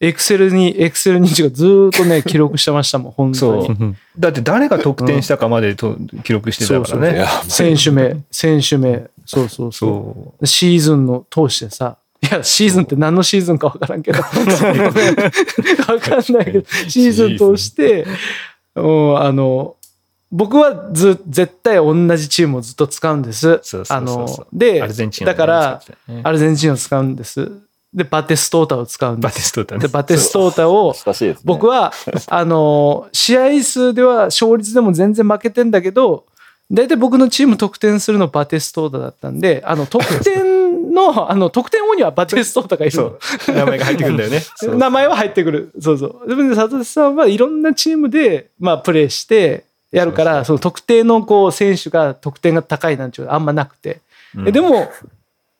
[0.00, 3.68] エクセルに、エクセル認知がずーっとね、 記録してましたもん、本当そに。
[3.68, 3.96] う。
[4.18, 7.24] だって誰が得点したかまでと記録してたからね。
[7.48, 9.78] 選手名、選手名、そうそうそ。
[9.78, 18.06] そうシーズンの通してさ、いや、シーズンって何のシーズンかわからんけど、わかんないけど、シーズン通して、
[18.74, 19.76] うん、あの、
[20.32, 23.60] 僕はず、絶対同じチームをずっと使うんです。
[23.88, 25.82] あので、アルゼンチンをねだから
[26.24, 27.50] アルゼンチンを使うんです。
[27.94, 29.36] で、バテストータを使うんバです。
[29.36, 29.88] テストだねで、。
[29.88, 31.36] バテストータを、ね。
[31.44, 31.92] 僕は、
[32.28, 36.26] あの、試合数では勝率でも全然負けてんだけど、
[36.70, 40.55] 大体僕のチーム得点するのバテストータだったんで、あの、得点
[40.96, 43.54] の、あの、得点王にはバティストータがいるのそう。
[43.54, 44.42] 名前が入ってくるんだよね。
[44.76, 45.70] 名前は入ってくる。
[45.80, 46.28] そうそう。
[46.28, 54.00] でもね、佐藤さんはいろんなチームで、まあ、プレーしてやるから、その特定のこう、選手が得点が高いなんていうのはあんまなくて。
[54.36, 54.90] うんえでも、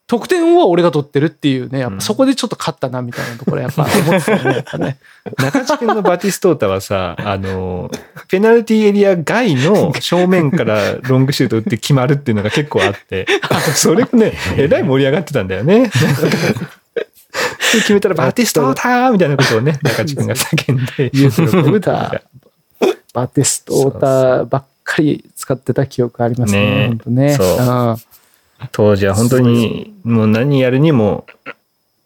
[0.07, 4.55] 得点は俺が取ってるっていうね、やっぱそこでちょっと勝ったなみたいなところやっぱ 思ってたよね。
[4.55, 4.99] やっぱね
[5.37, 7.91] 中地君のバティストータはさ、 あの、
[8.29, 13.27] ペナルティーエリア外の正面からロングシュート打って決まるっていうのが結構あって、
[13.75, 15.91] それがね、えらい盛り上がってたんだよね。
[17.73, 22.23] で決めたらバティストーターみたいなことをね、中地君が叫んで言うてるブタ
[23.13, 26.61] バティストータばっかり使ってた記憶ありますね。
[26.61, 27.35] ね本当ね。
[27.35, 27.97] そううん
[28.73, 31.27] 当時は本当にもう何やるにも、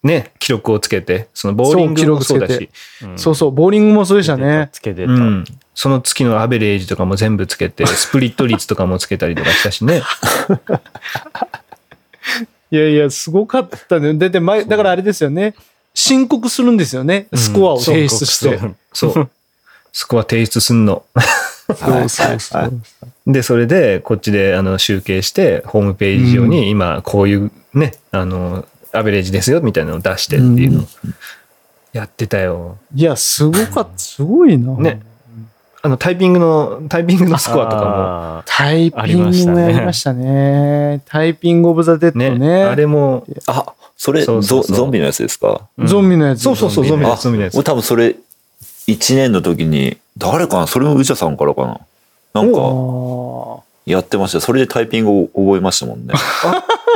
[0.03, 2.71] ね、記録をつけて、そのボーリングもそうだそう記し、
[3.17, 4.71] そうそう、ボーリングもそうでしたね。
[4.73, 5.13] つけてた。
[5.13, 10.03] うん、その月のアベレージとかも全部つけて、 スプリット率とかもつけたりとかしたしね。
[12.73, 14.15] いやいや、すごかったね。
[14.15, 15.55] で、で、前、だからあれですよね。
[15.93, 17.27] 申告するんですよね。
[17.35, 18.59] スコアを提出して。
[18.93, 19.31] そうそう。
[19.93, 21.05] スコア提出すんの。
[21.75, 22.73] そうそうそう。
[23.27, 30.85] で、それで、こっちで、あの、集計して、ホームページ上に、今、こういうね、あの、アベレージですよ、みたいなのを出してっていうのを
[31.93, 32.79] やってたよ。
[32.95, 33.99] いや、すごかった。
[33.99, 34.75] すごいな。
[34.77, 35.01] ね。
[35.83, 41.01] あの、タイピングの、タイピングのスコアとかかタイピングもやりましたね。
[41.07, 42.65] タイピングオブザ・デッも、ね、ドね。
[42.65, 45.69] あれも、あ、それそうそうそうゾゾンビのやつですか？
[45.79, 46.43] うんゾンビのやつ。
[46.43, 47.65] そうそうそう、ゾンビのやつ、ゾンビのやつ俺。
[47.65, 48.17] 多分それ、
[48.89, 50.67] 1年の時に、誰かな？
[50.67, 51.81] それも宇茶さんからかな？
[52.33, 54.41] なんか、あやってました。
[54.41, 56.15] それでタイピングを覚えましたもんね。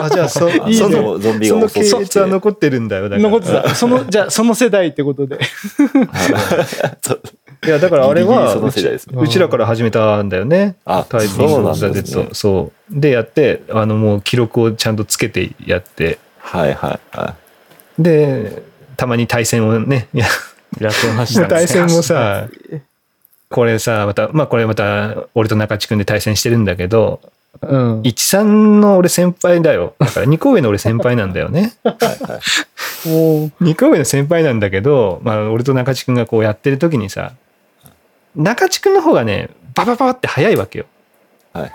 [0.00, 3.22] あ、じゃあ、そ、 あその、のゾンビがその襲ってきて系列は残ってるんだよ、だから。
[3.22, 3.74] 残ってた。
[3.74, 5.38] その、じゃあ、その世代ってことで。
[7.64, 10.76] いや、だからあれは、うちらから始めたんだよね。
[10.84, 12.04] あタイピングそうで。
[12.34, 13.00] そう。
[13.00, 17.34] で、やって、あの、もう記録をちゃんとつけてやって、はいはいは
[17.98, 18.62] で、
[18.96, 20.26] たまに対戦をね、いや、
[20.78, 21.46] やってましたね。
[21.48, 22.48] 対戦もさ、
[23.54, 27.20] これさ、また、まあこれまた、俺と中地君で対戦してるんだけど、
[27.62, 28.02] うん。
[28.02, 28.42] 13
[28.80, 29.94] の俺先輩だよ。
[30.00, 31.72] だから2個上の俺先輩なんだよね。
[33.06, 37.34] もう、2個上の先輩なんだけど、まあ俺と中地君がこうやってる時にさ、
[38.34, 40.86] 中地君の方がね、ババババって早いわけよ。
[41.54, 41.58] い。
[41.58, 41.72] はい。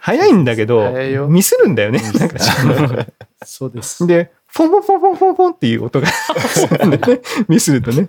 [0.00, 0.90] 早いんだけど
[1.28, 3.06] ミスるんだよね、中地君。
[3.44, 4.04] そうです。
[4.04, 6.08] で、フォンフォンフォンフォンフォンフォンっていう音が
[7.46, 8.08] ミスるとね。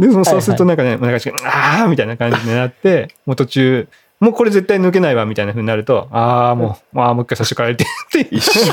[0.00, 3.88] で、そのそうするとなんかね、中地君、あーみたいな感じになって、もう途中、
[4.20, 7.86] もうこれ絶対抜けないわみたいな風になると、ああ、もう、まあ、もう一回最初からやってっ
[8.24, 8.70] て一緒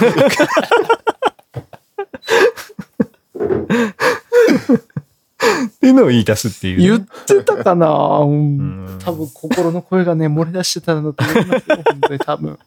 [5.68, 8.62] っていうのを言い出すっていうね、言ってたかなうんう
[8.96, 11.78] ん多分心の声がね、漏れ出してたんだと思いますよ。
[11.86, 12.50] 本当に多分。
[12.52, 12.58] うん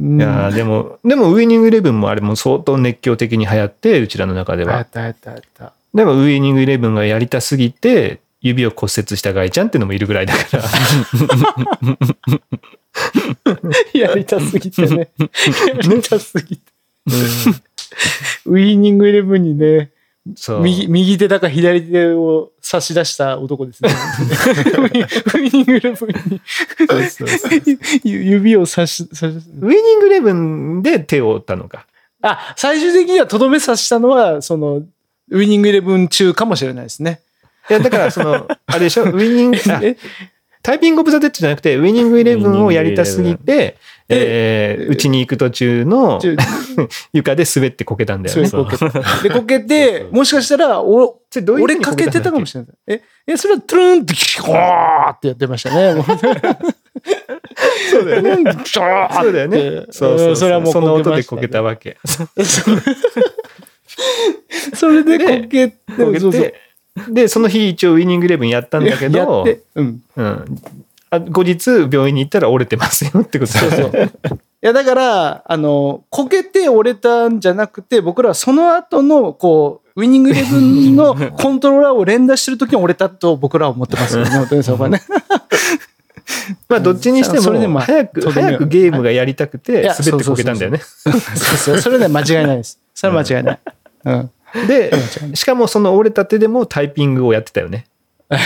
[0.00, 4.74] いやーでも、でもウイニングイレブンもあれも相当熱狂的に流行って、うちらの中では。
[4.74, 5.72] やったやったやった。
[5.94, 10.64] でもウイニングイレブンがやりたすぎて、指を骨折したガイちゃんっていうのもいるぐらいだから。
[14.00, 15.10] やりたすぎてね。
[15.18, 16.72] やりたすぎて。
[18.46, 19.90] ウイニングイレブンにね、
[20.36, 20.60] そう。
[20.60, 23.90] 右右手だか左手を差し出した男ですね。
[25.34, 26.40] ウイニングイレブンに
[28.04, 31.86] 指を差し、差しウイニングイレブンで手を折ったのか。
[32.20, 34.82] あ、最終的にはとどめ刺したのは、その、
[35.30, 37.20] ウイニングイレブン中かもしれないですね。
[37.70, 39.58] いや、だからその、 あれでしょ、ウイニング、
[40.62, 43.76] タイピングオブザ・デッドじゃなくて、ウイニングイレブンをやりたすぎて、
[44.10, 44.86] え？
[44.88, 46.36] ー、うちに行く途中の中
[47.12, 48.48] 床で滑ってこけたんだよね。
[48.48, 49.28] それこけて。
[49.28, 51.20] で、こけて、もしかしたら、お、
[51.60, 52.70] 俺かけてたかもしれない。
[52.86, 56.02] え、え、それはトゥルンって、キコーってやってましたね。
[57.90, 58.44] そうだよね。
[58.44, 58.52] ね。
[58.64, 58.80] そ
[59.28, 59.84] うだよね。
[59.90, 61.98] そうそうそれはもうその音でここけたわけ。
[64.74, 66.54] それでこけて、
[67.08, 70.02] で、その日一応ウイニングイレブンやったんだけど、て、うん。
[70.16, 70.44] うん。
[71.10, 73.92] あ後日病院に行ったら折れてますよってことだそうそう。
[74.60, 84.30] いや、だから、あの、こけて折れたんじゃなくて、僕らはその後の、こう、ウイニングイレブンの コントローラーを連打してる時に折れたと僕らは思ってますよね。
[84.30, 85.02] 本当にそこはね。
[86.68, 90.78] まあどっちにしてもそれでまあ早く早くゲームがやりたくいてや滑ってこけたんだよね。
[90.78, 91.12] そう
[91.56, 92.78] そうそれね、間違いないです。
[92.94, 93.58] それは間違いない。
[94.54, 94.66] うん。
[94.66, 94.92] で
[95.34, 97.86] しかもその折れた手でもタイピングをやってたよね。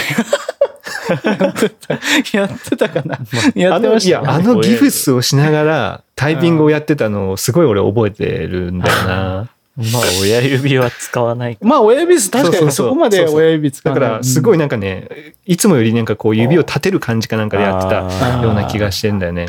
[2.32, 3.18] やってたかな。
[3.54, 9.48] やあってましたよのいやあのギフスをしながらタイピングをやってたのをすごい俺覚えてるんだよな。
[9.74, 11.66] まあ、親指は使わないか。
[11.66, 14.10] まあ、親指、確かにそこまで親指使だわない。
[14.10, 14.58] からすごいい。
[14.58, 15.08] なんかね
[15.46, 19.46] いつもよりなんかこう指を立てる感じかなんかでやってあたーような気がしてんだよね。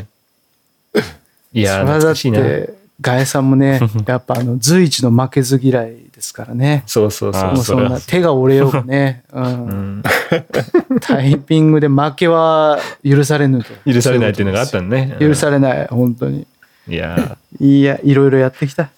[1.52, 2.40] いや懐かしいな。
[2.40, 2.70] て、
[3.02, 6.82] ガエさんもね、 やっぱあの随一の負けず嫌いですからね。
[6.86, 7.42] そうそうそう。
[7.42, 9.98] あもうそんな手が折れようがね、 う、うん。
[9.98, 10.02] ん
[11.02, 13.74] タイピングで負けは許されぬと。
[13.92, 15.16] 許されないっていうのがあったのね。
[15.20, 16.46] 許されない、本当に。
[16.88, 18.88] いやいや、いろいろやってきた。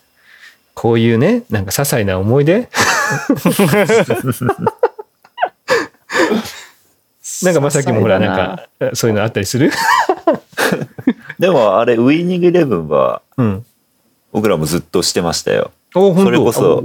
[0.75, 2.69] こういうねなんか些細な思い出？
[7.43, 9.71] なんかまさきもほらなんかそういうのあったりする？
[11.41, 13.67] でもあれウイニングイレブンはうん。
[14.33, 15.71] 僕らもずっとしてましたよ。
[15.95, 16.85] それこそ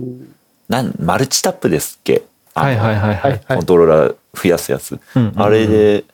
[0.71, 2.23] なんマルチタップですっけ？
[2.55, 3.35] はいはいはいははい。
[3.35, 5.41] いコントローラー増やすやつ、うんうんうん。
[5.41, 6.05] あれで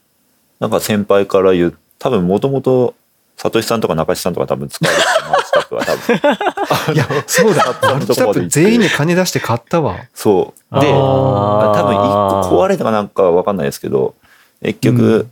[0.60, 2.96] なんか先輩から言う多分もともと
[3.38, 6.96] サトシさんとか中地さんとか多分使えるってマルチタップは多分。
[6.96, 7.66] いやそうだ。
[7.82, 9.96] あマルチタップ全員で金出して買ったわ。
[10.16, 10.80] そう。
[10.80, 14.16] で多分1個壊れたかなんかわかんないですけど
[14.64, 15.28] 結局、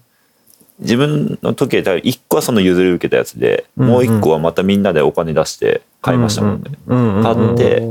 [0.80, 3.92] 自分の時は多分1個はその譲り受けたやつで、うんうん。
[3.94, 7.24] もう1個はまたみんなでお金出して買いましたもんね、うんうんうんうん。
[7.24, 7.82] 買って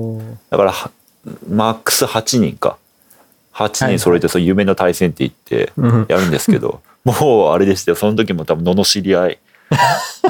[0.51, 0.91] だからは
[1.49, 2.77] マックス8人か。
[3.55, 6.07] 8人揃えてその夢の対戦って言ってうん。
[6.09, 7.97] やるんですけど、 もうあれでしたよ。
[7.97, 9.39] その時も多分罵り合い、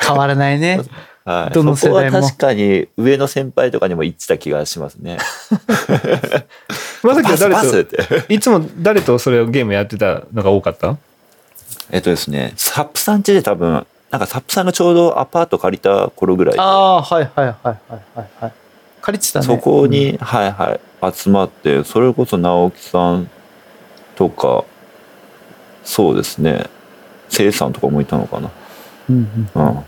[0.00, 0.80] 変わらないね。
[1.24, 5.18] はい、どのそこは世代も確かに上の先輩とかにも言ってた気がしますね。
[7.04, 7.84] まさきは誰と？
[7.84, 8.24] て。
[8.34, 10.96] いつも誰とそれをゲームやってたのが多かった？
[11.90, 16.54] えっとですねサップさん家で多分なんかサップさんがちょうどアパート借りた頃ぐらい。
[16.54, 17.76] でああ、はいはいはいはい
[18.16, 18.52] はいはい。
[19.02, 19.44] 借りてたね。
[19.44, 20.80] そこに、はいはい
[21.14, 23.28] 集まってそれこそ直樹さん
[24.14, 24.64] とか
[25.84, 26.66] そうですね。
[27.28, 28.50] せいさんとかもいたのかな。
[29.10, 29.66] うんうん。
[29.66, 29.84] うん。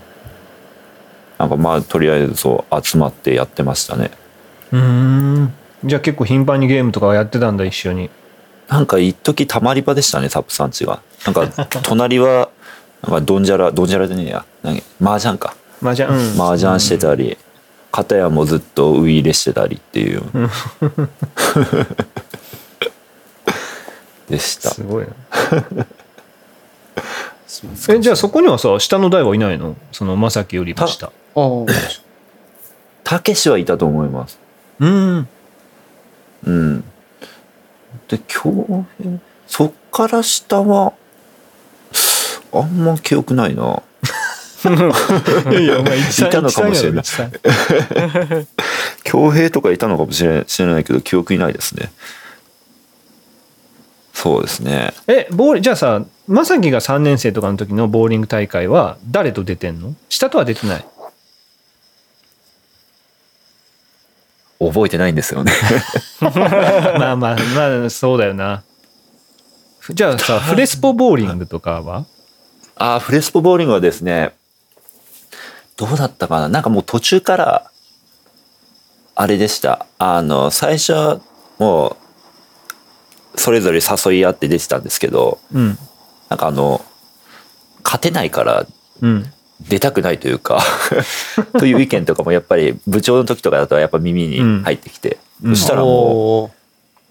[1.37, 4.11] なんかまあとりあえずそう集まってやってましたね。
[4.73, 5.53] うん。
[5.85, 8.09] じゃあ結構頻繁にゲームとかやってたんだ一緒に。
[8.67, 11.01] なんか一時たまり場でしたねサップさんちが。
[11.25, 11.47] なんか
[11.81, 12.49] 隣は
[13.03, 14.45] なんかドンジャラドンジャラでねえや。
[14.63, 15.55] 何麻雀か。
[15.81, 16.41] 麻雀うん。
[16.41, 17.37] 麻雀してたり
[17.95, 20.21] 片やもずっとウイイレしてたりっていう。
[24.27, 24.71] でした。
[24.71, 25.13] すごいな。
[27.87, 29.77] えじゃあそこにはさ下の代はいないの？
[29.93, 31.09] そのまさきよりも下。
[33.05, 34.37] たけしはいたと思います。
[34.81, 35.29] うん。
[36.43, 36.83] うん。
[38.09, 40.91] で恭平そっから下は
[42.51, 43.81] あんま記憶ないな
[45.51, 46.99] いやいやお前一いたのかもしれない。
[47.01, 47.31] 一さん
[49.03, 51.91] 恭平とかいたのかもしれないけど記憶にないですね。
[54.13, 54.93] そうですね。
[55.07, 59.93] えボールじゃあさまさきが3年生とかの時のボーリング大会は誰と出てんの？
[60.09, 60.85] 下とは出てない。
[64.57, 65.51] 覚えてないんですよね。
[66.21, 68.63] まあまあまあそうだよな。
[69.89, 72.05] じゃあさ フレスポボーリングとかは？
[72.77, 74.33] あーフレスポボーリングはですね
[75.77, 76.49] どうだったかな？
[76.49, 77.71] なんかもう途中から
[79.15, 79.85] あれでした。
[79.97, 81.19] あの最初は
[81.59, 81.97] も
[83.35, 85.77] うそれぞれ誘い合って出てたんですけどうん。
[86.29, 86.83] なんかあの
[87.83, 88.65] 勝てないから
[89.01, 89.25] うん。
[89.69, 90.61] 出たくないというか
[91.57, 95.55] という意見とかもやっぱり部長の時とかだとやっぱ耳に入ってきて、うん。
[95.55, 96.57] そしたらもう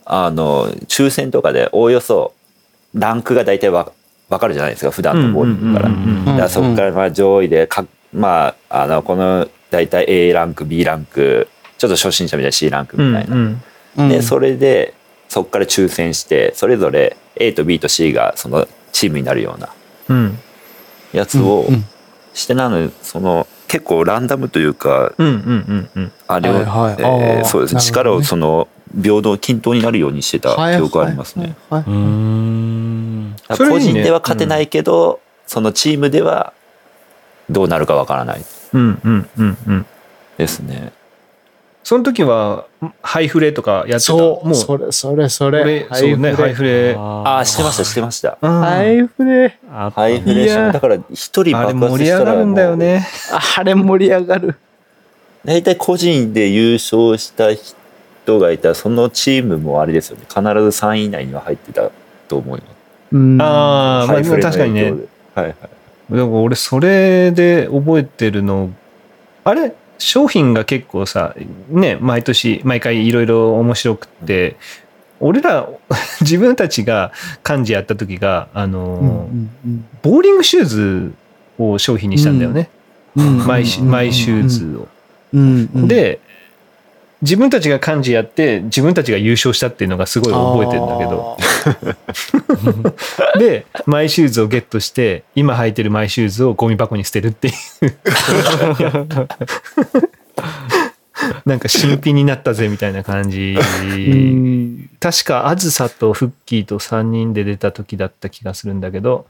[0.05, 2.35] あの抽選とかでおおよそ
[2.93, 3.91] ランクが大体わ
[4.29, 5.89] 分かるじゃないですか普段のボーリングから。
[5.89, 11.49] だからそこからまあ上位でか、まあ、あのこの大体 A ランク B ランク
[11.79, 13.35] ちょっと初心者みたいな C ランクみたいな。
[13.35, 13.63] うん
[13.99, 14.09] うん。
[14.09, 14.95] でそれで
[15.29, 19.69] そこから抽選してそれぞれ A と B と C がそのチームになるような
[20.09, 20.39] うん。
[21.13, 21.67] やつを
[22.33, 25.41] してなのでその結構ランダムというかうんうんう
[25.75, 26.13] んうん。
[26.29, 26.97] あれを、はいはい。
[27.01, 27.81] えーそうですね。
[27.81, 28.69] 力をその
[29.03, 31.57] 平等均等になるようにしてたはい記憶ありますね。
[31.69, 31.81] 個
[33.79, 36.53] 人では勝てないけど、そのチームでは
[37.51, 39.87] どうなるかわからないうんうんうんうん
[40.39, 40.93] ですね。
[41.83, 42.65] その時は
[43.03, 43.99] ハイフレとかやってた？
[44.01, 45.63] そう、もうそれそれそれ。
[45.63, 48.39] 俺そうねハイフレああ、してました、してました。
[48.41, 49.59] うんハイフレ。
[49.71, 52.77] ハイフレだから一人あれ爆発盛りしたら上がるんだよ。
[52.77, 53.07] ね
[53.59, 54.57] あれ盛り上がる。
[55.45, 60.23] 大体個人で優勝した人がいたら、そのチームもあれですよね。
[60.27, 61.91] 必ず3位以内には入ってた
[62.29, 62.73] と思います。
[63.13, 63.43] うん。
[63.43, 64.95] ああまあ確かにね。
[65.35, 65.57] はいはい。
[66.11, 68.71] でも俺それで覚えてるの
[69.45, 69.75] あれ？
[69.99, 71.35] 商品が結構さ
[71.69, 74.57] ね毎年毎回いろいろ面白くって
[75.21, 75.69] 俺ら
[76.21, 77.13] 自分たちが
[77.49, 79.29] 幹事やった時があの、
[80.03, 81.13] ボーリングシューズ
[81.59, 82.69] を賞品にしたんだよね、
[83.17, 84.89] うんマイシマイシューズを。
[85.87, 86.19] で
[87.23, 91.39] 自分たちが幹事やって自分たちが優勝したっていうのがすごい覚えてるんだけど。
[93.39, 97.55] でマイシューズをゲットして今履いてるマイシューズをゴミ箱に捨てるっていう。
[101.47, 103.57] なんか新品になったぜみたいな感じ。
[103.57, 104.91] うん。
[105.01, 109.27] 確かあずさとフッキーと3人で出た時だった気がするんだけど。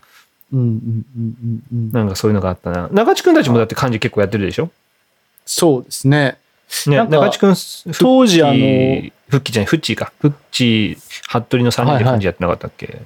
[0.53, 2.89] なんかそういうのがあったな。
[2.93, 4.71] 中地君たちもだって漢字結構やってるでしょ？
[5.47, 6.39] そうですね。
[6.91, 13.01] ねなんか中地君当時あのフッキーじゃないフッチーかフッチー服部の3人で漢字やってなかったっけ、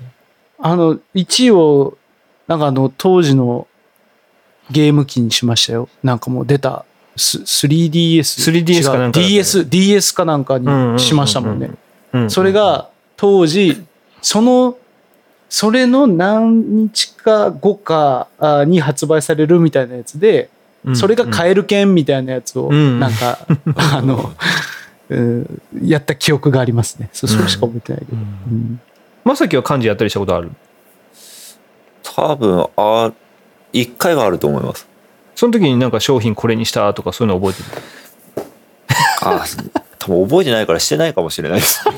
[0.58, 1.96] あの、一応、
[2.46, 3.66] なんかあの、当時の
[4.70, 5.88] ゲーム機にしましたよ。
[6.02, 6.84] なんかもう出た、
[7.16, 8.64] す 3DS。
[8.64, 11.70] 3DS かなんかね DS、DS かなんかにしましたもんね。
[12.12, 13.84] うんそれが当時、
[14.22, 14.78] その、
[15.48, 20.50] それの何日か後かあに発売されるみたいなやつで、
[20.95, 23.39] それが買える券みたいなやつを、うんなんか、
[23.76, 24.33] あの、
[25.11, 27.09] うんやった記憶がありますね。
[27.12, 28.16] そそれしか覚えてないけど。
[28.16, 28.20] う
[28.55, 28.81] ん
[29.24, 30.51] まさきは漢字やったりしたことある？
[32.03, 33.12] 多分、あ、
[33.72, 34.87] 一回はあると思います。
[35.35, 38.47] その時になんか商品これにしたとかそういうの覚えてる？
[39.20, 39.45] あ、
[39.99, 41.85] 多分覚えてないからしてないかもしれないです。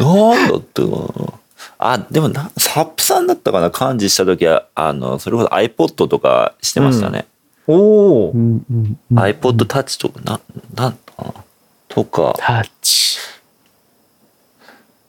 [0.00, 1.32] なんだったかな。
[1.78, 7.26] あ、でもな、サップさんだったかな、漢字した時は、あの、それこそ iPod とかしてましたね。
[7.66, 10.40] おおう、んうんうん iPod Touch とか、な、
[10.74, 11.34] なんだかな？
[11.88, 13.18] とか、タッチ。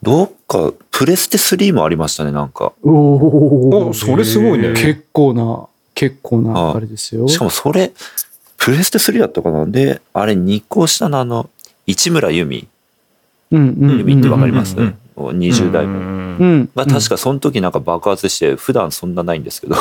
[0.04, 2.74] どっか、プレステ3もありましたね、なんか。
[2.84, 7.28] おおおそれすごいね結構な、結構なああれですよ。
[7.28, 7.94] しかもそれ、
[8.58, 9.66] プレステ3だったかな？
[9.66, 11.50] で、あれ、2個下のあの、
[11.86, 12.68] 市村由美。
[13.52, 14.94] うんうん由美ってわかります、うんうん20代目。
[14.94, 15.07] うん。
[16.76, 19.76] まあ、確かその時なんか爆発して、普段そんなないんですけど、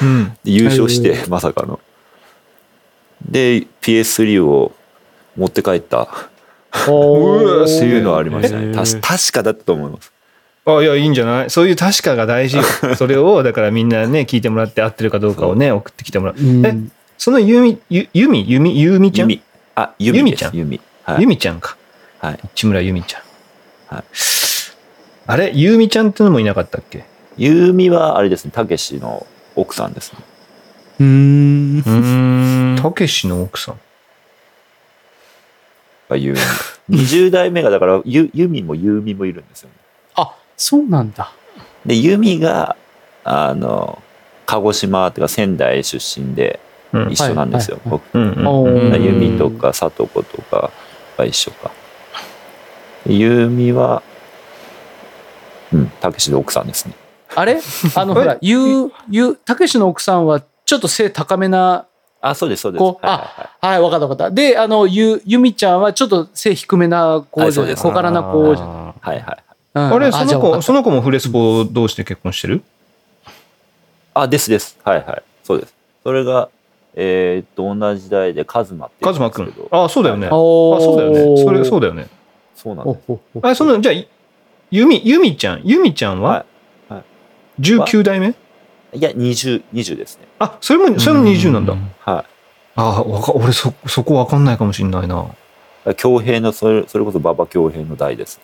[0.00, 0.24] うん。
[0.44, 1.80] で 優勝しへて、まさかの。
[3.28, 4.72] で、PS3 を
[5.36, 6.02] 持って帰った。
[6.02, 6.08] っ
[6.88, 8.72] おうわていうのはありましたね。
[8.74, 10.12] 確かだったと思います。
[10.66, 11.50] あいやいいんじゃない？
[11.50, 12.62] そういう確かが大事よ。
[12.96, 16.36] それをだからみんなね聞いてもらって合ってるかどうかをね送ってきてもらう。
[16.40, 16.64] うん。
[16.64, 16.76] え
[17.18, 19.30] そのゆみゆゆみゆみゆみちゃん？
[19.30, 19.42] 由美。
[19.74, 20.44] あ、由美です。
[20.44, 20.56] 由美ちゃん？
[20.56, 20.80] 由美。
[21.04, 21.20] はい。
[21.22, 21.26] ゆ。
[21.26, 21.76] みちゃんか。
[22.20, 22.38] はい。
[22.54, 23.22] 市村ゆみちゃん。
[23.96, 24.04] はい
[25.26, 25.52] あれ？
[25.54, 27.04] ゆみちゃんってのもいなかったっけ？
[27.36, 30.18] 由美はあれですね、たけしの奥さんですね。
[31.00, 31.78] うーん。
[31.78, 32.82] うーん。
[32.82, 33.80] たけしの奥さん？
[36.08, 36.34] が由
[36.88, 36.96] 美。
[36.96, 39.74] 20代目が、だから、ゆ由美も由美もいるんですよね。
[40.16, 41.32] あ、そうなんだ。
[41.86, 42.76] で、由美が、
[43.22, 44.02] あの、
[44.46, 46.58] 鹿児島っていうか仙台出身で
[46.92, 47.78] うん一緒なんですよ。
[47.84, 50.72] はいはい僕うんうんおーうん由美とかさとことか
[51.16, 51.70] が一緒か。
[53.06, 54.02] で由美は、
[55.72, 56.94] うん、たけしの奥さんですね。
[57.34, 57.60] あれ？
[57.94, 61.86] あの、ほら、ゆう、ゆう、たけしの奥さんはちょっと背高めな、
[62.20, 62.82] あ、そうです、そうです。
[63.02, 64.30] あ、はい、わかったわかった。
[64.30, 68.74] で、あの、ゆ、ゆみちゃんはちょっと背低めな子じゃない、小柄な子じゃない。
[68.74, 69.36] あはいはい。
[69.72, 72.64] うんあれその子その子もフレスポ同士で結婚してる？
[74.12, 74.76] あ、ですです。
[74.82, 75.22] はいはい。
[75.44, 75.74] そうです。
[76.02, 76.48] それが、
[76.96, 79.54] えーっと、同じ代でカズマって言カズマくん。
[79.70, 82.08] あそうだよねあそうだよねそれそうだよね
[82.56, 83.18] そうなんです。
[83.42, 83.94] あそのじゃあ
[84.70, 86.30] ゆみゆみちゃんゆみちゃんは？
[86.30, 86.46] は
[86.90, 87.04] いはい
[87.60, 88.34] 19代目？
[88.92, 90.26] いや、20、20ですね。
[90.38, 92.24] あそれもそれも20なんだは
[92.76, 95.26] あわか俺そそこわかんないかもしんないな
[95.86, 98.38] い恭平の、それそれこそ馬場恭平の代です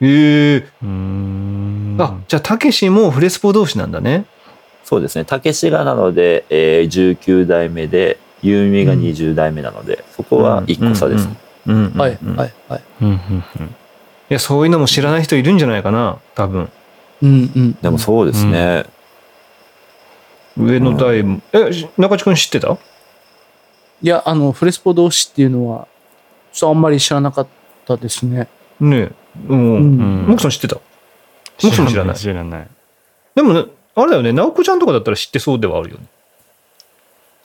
[0.00, 0.08] ね。
[0.08, 1.96] へえうーん。
[1.98, 4.26] あじゃあたけしもフレスポ同士なんだね
[4.84, 5.24] そうですね。
[5.24, 11.36] たけしがなので、えー、19代目で、ゆうみが20代目なので、そこは1個差ですね。
[11.66, 12.82] うんうんうんうんはいうんはいはい。
[13.02, 13.16] うんうん
[13.60, 13.74] うん
[14.30, 16.70] いやそういうのも知らない人いるんじゃないかな多分。
[17.22, 17.72] うんうん。
[17.80, 18.84] でもそうですね。
[20.56, 22.76] 上の代も、えし中地君知ってた？
[24.02, 25.88] いや、あの、フレスポ同士っていうのは、
[26.52, 27.46] そうあんまり知らなかっ
[27.86, 28.48] たですね。
[28.80, 29.12] ねえ。
[29.48, 29.58] うん。
[29.58, 29.78] うん。
[29.78, 30.76] うんモクさん知ってた？
[30.76, 30.82] も
[31.58, 32.16] ちろん知らない。
[32.16, 32.68] 知らない。
[33.34, 33.64] でもね
[33.94, 34.32] あれだよね。
[34.32, 36.06] 直子ちゃんとかだったら知ってそうではあるよね。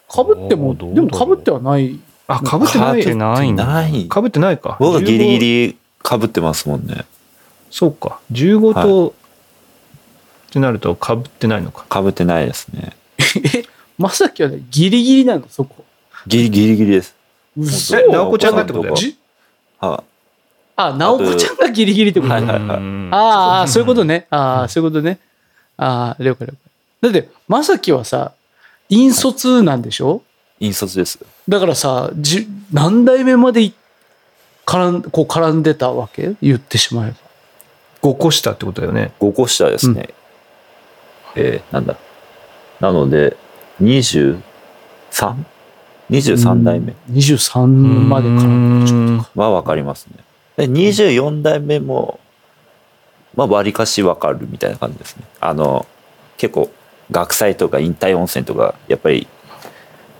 [0.09, 1.99] かぶっても、でもかぶってはない。
[2.27, 3.11] あかぶってな被って
[3.97, 4.09] い。
[4.09, 4.77] かぶってないか。
[4.79, 7.05] 僕はギリギ15リかぶってますもんね。
[7.71, 9.13] そうか15と、
[10.49, 12.95] ってなるとかぶってないのかかぶってないですね。
[13.55, 13.63] え、
[13.97, 15.83] まさきはね、ギリギリなの、そこ。
[16.27, 17.15] ギリギリギリです。
[17.57, 19.17] 嘘え直子ちゃんがってことだよじ
[19.79, 20.03] は
[20.75, 24.27] あ、直子ちゃんがギリギリってことはいはいはいうんああ、そういうことね。
[24.29, 25.19] ああ、そういうことね。
[25.77, 26.57] ああ、了解了解。
[27.01, 28.31] だって、まさきはさ、
[28.89, 30.21] 引率なんでしょ？
[30.59, 30.67] い。
[30.67, 31.19] 引率です。
[31.47, 33.73] だからさ、じ何代目までい
[34.65, 36.33] 絡んこう絡んでたわけ？
[36.41, 37.17] 言ってしまえば。
[38.01, 40.09] 5個下ってことだよね5個下ですね。
[41.35, 41.95] えーなんだ？
[42.79, 43.37] なので、
[43.81, 48.41] 23?23 代目23までから
[48.85, 50.15] ちょっとかは分かりますね。
[50.57, 52.19] で24代目も、
[53.35, 55.23] まあ、割かし分かるみたいな感じですね。
[55.39, 55.85] あの、
[56.37, 56.69] 結構、
[57.09, 59.27] 学祭とか引退温泉とか、やっぱり、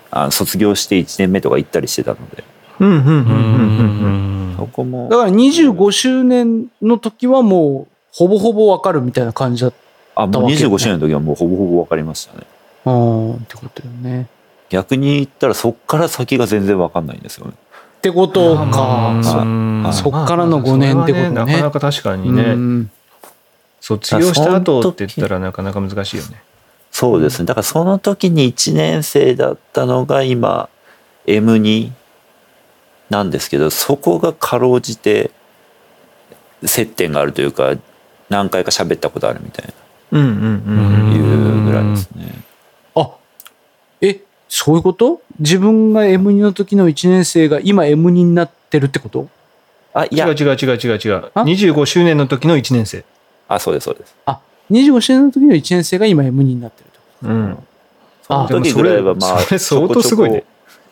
[0.10, 2.44] あの卒業して1年目とか行ったりしてたので、
[2.80, 9.74] うんうんうんうんうんそこもだ、から25周年の時はもうほぼほぼわかるみたいな感じだっ
[10.15, 12.45] あ、もうわけよね25周年の時はもうほぼほぼ分かりましたね。
[12.84, 14.28] たうんってことよね。
[14.69, 17.53] 逆に言ったらそっから先が全然分かんないんですよね。
[17.97, 19.17] ってことか。
[19.19, 22.91] あそうんそっからの5年ってことねまあまあそれはなかなか確かにね、うん
[23.80, 26.41] 卒業した後って言ったらなかなか難しいよね。
[26.89, 27.45] そうですね。
[27.45, 30.69] だからその時に1年生だったのが今
[31.28, 31.91] M2
[33.14, 35.30] なんですけど、そこがかろうじて
[36.66, 37.76] 接点があるというか、
[38.30, 39.72] 何回か喋ったことあるみたい
[40.11, 41.11] うんうんうんな、うん。
[41.14, 42.43] いうぐらいですね。
[42.95, 43.11] あ
[44.01, 45.22] えそういうこと？
[45.39, 49.30] 自分が M2 の時の1年生が今 M2 になってるってこと？
[49.93, 51.32] あ、いや違う、違う違う違う違う。
[51.36, 53.05] あ？25周年の時の1年生。
[53.47, 54.16] あ、そうです、そうです。
[54.26, 54.39] あ
[54.72, 56.89] 25周年の時の1年生が今 M2 になってる
[57.22, 57.28] と。
[57.28, 57.57] うん。
[58.24, 60.43] その時ぐらいはまあ、それ相当すごいね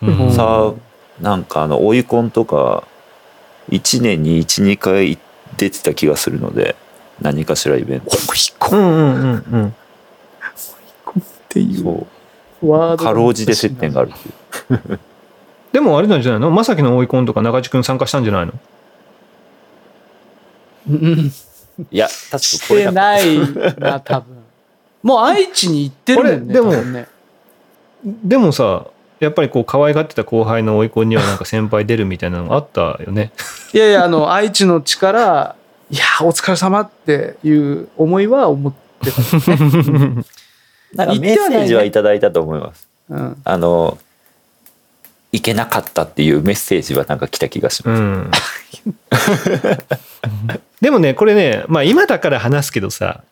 [0.03, 0.73] うんさあ、
[1.19, 2.83] なんかあの、追い込んとか、
[3.69, 5.17] 1年に1、2回
[5.57, 6.75] 出てた気がするので、
[7.21, 8.17] 何かしらイベント。
[8.71, 9.67] うんうんうんうん。
[9.67, 9.73] っ
[11.49, 12.07] ていそ
[12.61, 13.05] うワードう。
[13.07, 14.29] かろうじて接点があるって
[14.73, 14.99] いう。
[15.73, 16.49] でもあれなんじゃないの？
[16.49, 18.53] まさきの追い込んとか中地君参加したんじゃないの？
[20.89, 21.31] うん
[21.89, 23.39] いや、確かしこれだてない
[23.79, 24.37] な多分
[25.03, 27.07] もう愛知に行ってるもんねでもね
[28.03, 28.85] でもさ、
[29.21, 33.31] やっぱりこう可愛がってた後輩の追い込んにはなんか先輩出るみたいなのがあったよね。
[33.71, 35.55] いやいやあの愛知の力
[35.91, 39.51] いやお疲れ様っていう思いは思ってた、
[40.95, 42.87] なんかメッセージはいただいたと思います。
[43.09, 43.97] うん、あの、
[45.31, 48.01] いけなかったっていうメッセージはなんか来た気がします。
[48.01, 48.31] うん。
[50.81, 53.23] でもね、これね、まあ今だから話すけどさ、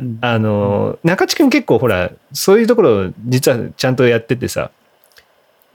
[0.00, 4.70] うんあの、中地君結構ほら、そういうところ実はちゃんとやっててさ、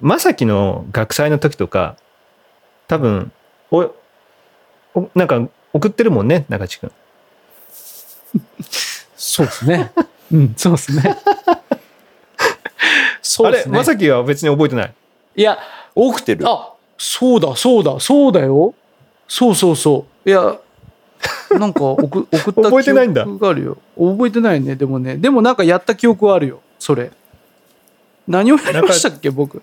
[0.01, 1.95] まさきの学祭の時とか、
[2.87, 3.31] 多分、
[3.71, 3.91] お、
[4.93, 6.91] おなんか送ってるもんね、中地君。
[9.15, 9.91] そうですね。
[10.31, 11.17] うんそうですね。
[13.21, 13.77] そうあれ、ですね。
[13.77, 14.93] まさきは別に覚えてない？
[15.35, 15.57] いや
[15.93, 16.45] 多くてる。
[16.47, 18.73] あそうだそうだそうだよ。
[19.27, 20.29] そうそうそう。
[20.29, 20.57] いや
[21.51, 23.23] なんか送 送った覚えてないんだ。
[23.23, 25.17] 記憶があるよ覚えてないねでもね。
[25.17, 27.11] でもなんかやった記憶はあるよそれ
[28.27, 29.61] 何をやりましたっけ僕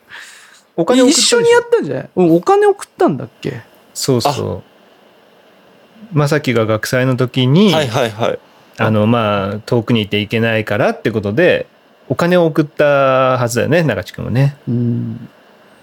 [0.76, 3.60] お金一緒にやったんじゃない、うん、お金送ったんだっけ？
[3.94, 6.16] そうそう。
[6.16, 8.38] まさきが学祭の時に、はいはいはい。
[8.78, 11.66] あの、まあ、遠くにいていけないからってことで、
[12.08, 14.56] お金を送ったはずだよね、中地君はね。
[14.68, 15.28] うん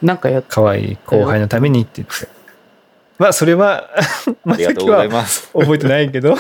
[0.02, 2.28] なんかやっ可愛い後輩のためにって言って。
[3.20, 3.90] まあ、それは、
[4.46, 5.50] まさきありがとうございはます。
[5.52, 6.38] 覚えてないけど、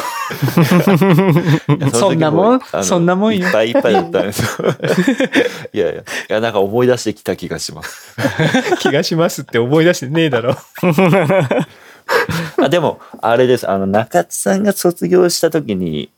[1.94, 2.62] そんなもん？
[2.84, 4.64] そんなもんよいっぱいいっぱいだったんですよ。
[5.74, 8.16] いやいや、いやなんか思い出してきた気がします。
[8.80, 10.56] 気がしますって思い出してねえだろ。
[12.64, 13.70] あでも、あれです。
[13.70, 16.10] あの、中津さんが卒業した時に、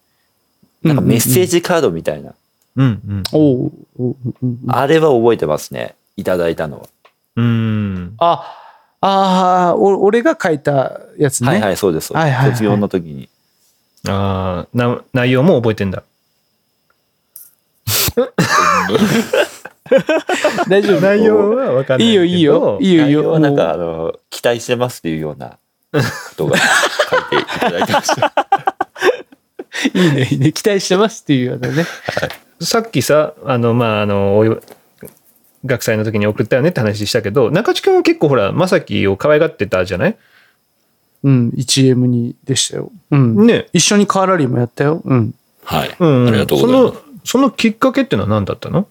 [0.84, 2.36] なんかメッセージカードみたいな、
[2.76, 3.24] うんうん。
[3.32, 5.96] おうおううんうんあれは覚えてますね。
[6.18, 6.88] いただいたのは。
[7.36, 8.14] うん。
[8.20, 8.58] あ
[9.02, 12.14] あーお俺が書いたやつね、はいはい、そうです。
[12.14, 13.30] はいはいはい卒業の時に。
[14.08, 16.04] ああ、な、内容も覚えてんだ。
[20.68, 21.02] 大丈夫？
[21.02, 25.58] 内容は分かんないいいよいいよいいよいいよ内容はなんか、あの、期待してますっていうような
[25.92, 26.00] こ
[26.38, 28.34] とが書いていただいてました。
[29.94, 31.86] いいねいいね期待してますっていうようなね
[32.62, 34.58] さっきさ、あの、まあ、あの、おい
[35.66, 40.18] 学祭の時に送ったよねって話したけど、中地君は結構ほら、まさきを可愛がってたじゃない？
[41.24, 43.46] うん 1M2 でしたよ、うん。
[43.46, 43.68] ね。
[43.74, 45.02] 一緒にカーラリーもやったよ。
[45.06, 45.36] うん。
[45.64, 45.96] はい。
[46.00, 46.96] うん、ありがとうございます。
[46.96, 48.88] その、そのきっかけってのは何だったの？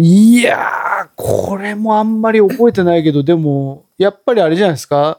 [0.00, 5.18] いやーこれもあんまり覚えてないけどでもやっぱりあれじゃないですか？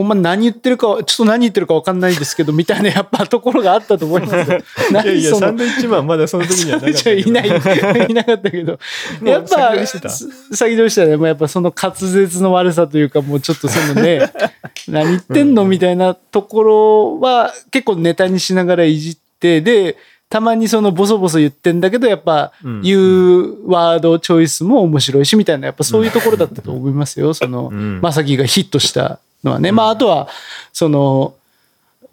[0.00, 4.58] お前何言ってるかちょっと何言ってるか分かんないですけどみたいなやっぱところがあったと思いますよ。
[4.92, 5.54] 何その？
[5.54, 8.78] ドイッチマンまだその時にはなかったいない、いなかったけど。
[9.22, 10.08] やっぱ、先取りしてた。
[10.08, 11.22] す先取りしたね。
[11.22, 14.32] やっぱその滑舌の悪さというか、もうちょっとそのね、
[14.88, 19.98] 何言ってんのみたいなところは結構ネタにしながらいじって、で、
[20.30, 22.80] たまにそのボソボソ言ってんだけど、やっぱうん。
[22.82, 27.34] 言うワードチョイスも面白いし、みたいな、やっぱそういうところだったと思いますよ。
[27.34, 28.00] その、ん。
[28.00, 29.72] まさきがヒットしたのはね。
[29.72, 30.28] まあ、あとは、
[30.72, 31.34] その、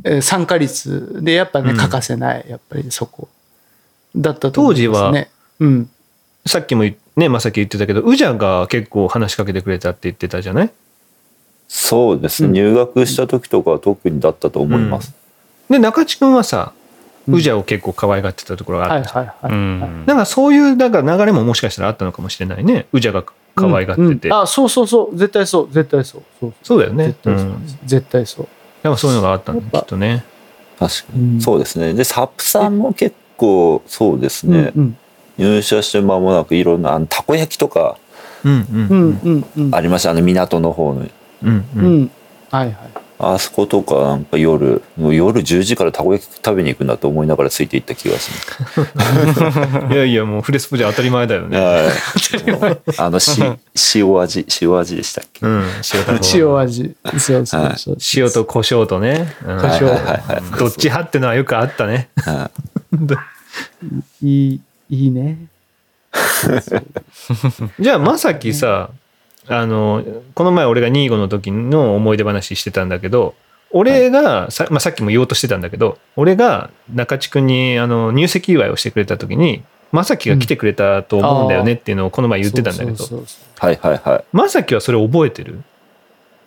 [0.03, 3.27] えー参加率でやっぱね、欠かせない、やっぱりそこ。
[4.15, 5.29] だったと思いますね。
[5.59, 5.89] うん。
[6.45, 10.71] さっきも言っね、まさき言ってたけど、宇治が結構話しかけてくれたって言ってたじゃない？
[11.67, 15.13] そうですね、うん入学した時とかは特にだったと思います。
[15.67, 16.73] で、中地君はさ、
[17.27, 19.25] うん宇治を結構可愛がってたところがあはいったじゃん。
[19.25, 19.51] はいはい。
[19.51, 22.85] うんなんかそういうなんか流れももしかしたらあったのかもしれないね。
[22.93, 23.25] 宇治が
[23.57, 24.27] 可愛がってて。
[24.29, 25.17] うんあ、そうそうそう。
[25.17, 25.69] 絶対そう。
[25.71, 26.21] 絶対そう。
[26.39, 27.19] そうそうだよね絶。
[27.23, 27.45] 対そう。
[27.45, 27.65] うん。
[27.85, 28.47] 絶対そう。
[28.83, 30.23] なんかそういうのがあったんだ、やっぱきっとね。
[30.79, 31.41] 確かうんに。
[31.41, 31.93] そうですね。
[31.93, 34.97] で、サップさんも結構、そうですね、うん
[35.37, 37.97] 入社して間もなくいろんな、あの、たこ焼きとか
[38.43, 40.11] うんうんうんうんうんありました。
[40.11, 41.01] あの、港の方の。
[41.43, 41.63] うんう。
[41.75, 42.11] うんん。
[42.49, 42.75] はいはい。
[43.19, 48.83] あそことか、なんか夜、もう夜10時からたこ焼き食べに行くんだと思いながらついていった気がしま
[49.33, 49.89] す。
[49.91, 51.59] いやいや、もうフレスポじゃ当たり前だよね。
[51.59, 51.89] は
[52.71, 53.41] いあの、し、
[53.95, 55.45] 塩味、塩味でしたっけ？
[55.45, 55.63] うん。
[56.35, 56.95] 塩味。
[57.17, 57.97] そうそうそう。
[58.15, 59.33] 塩と胡椒とね。
[59.43, 59.87] うん胡椒
[60.59, 62.09] どっち派ってのはよくあったね。
[62.17, 62.51] は
[64.21, 65.37] い いい、いいね。
[67.79, 68.89] じゃあ、まさきさ、
[69.47, 73.35] あの、この前俺が25の時の思い出話してたんだけど、
[73.71, 83.23] 俺がさ,、まあ、さっきも言おうとしてたんだけど、俺が中地君にあの入籍祝いをしてくれた時に、まさきが来てくれたと思うんだよねっていうのをこの前言ってたんだけど、
[83.57, 84.23] はいはいはい。
[84.31, 85.63] まさきはそれ覚えてる？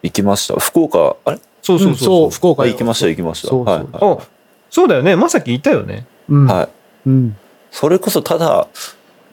[0.03, 0.59] 行きました。
[0.61, 1.39] 福岡、あれ？
[1.63, 3.49] そうそうそう、福岡あ行きました行きました。
[3.49, 4.19] そうそうはいあ
[4.71, 5.17] そうだよね。
[5.17, 6.07] まさきいたよね。
[6.29, 6.69] は
[7.07, 7.09] い。
[7.09, 7.37] うん。
[7.71, 8.69] それこそただ、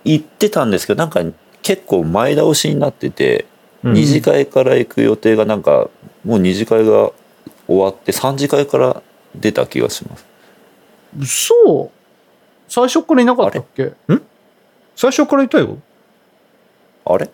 [0.03, 1.21] 行ってたんですけど、なんか
[1.61, 3.45] 結構前倒しになってて、
[3.89, 5.89] うん二次会から行く予定がなんか、
[6.25, 7.11] もう二次会が
[7.67, 9.01] 終わって三次会から
[9.35, 10.25] 出た気がします。
[11.19, 11.91] 嘘
[12.67, 13.93] 最初からいなかったっけ？
[14.95, 15.77] 最初からいたよ。
[17.05, 17.29] あれ？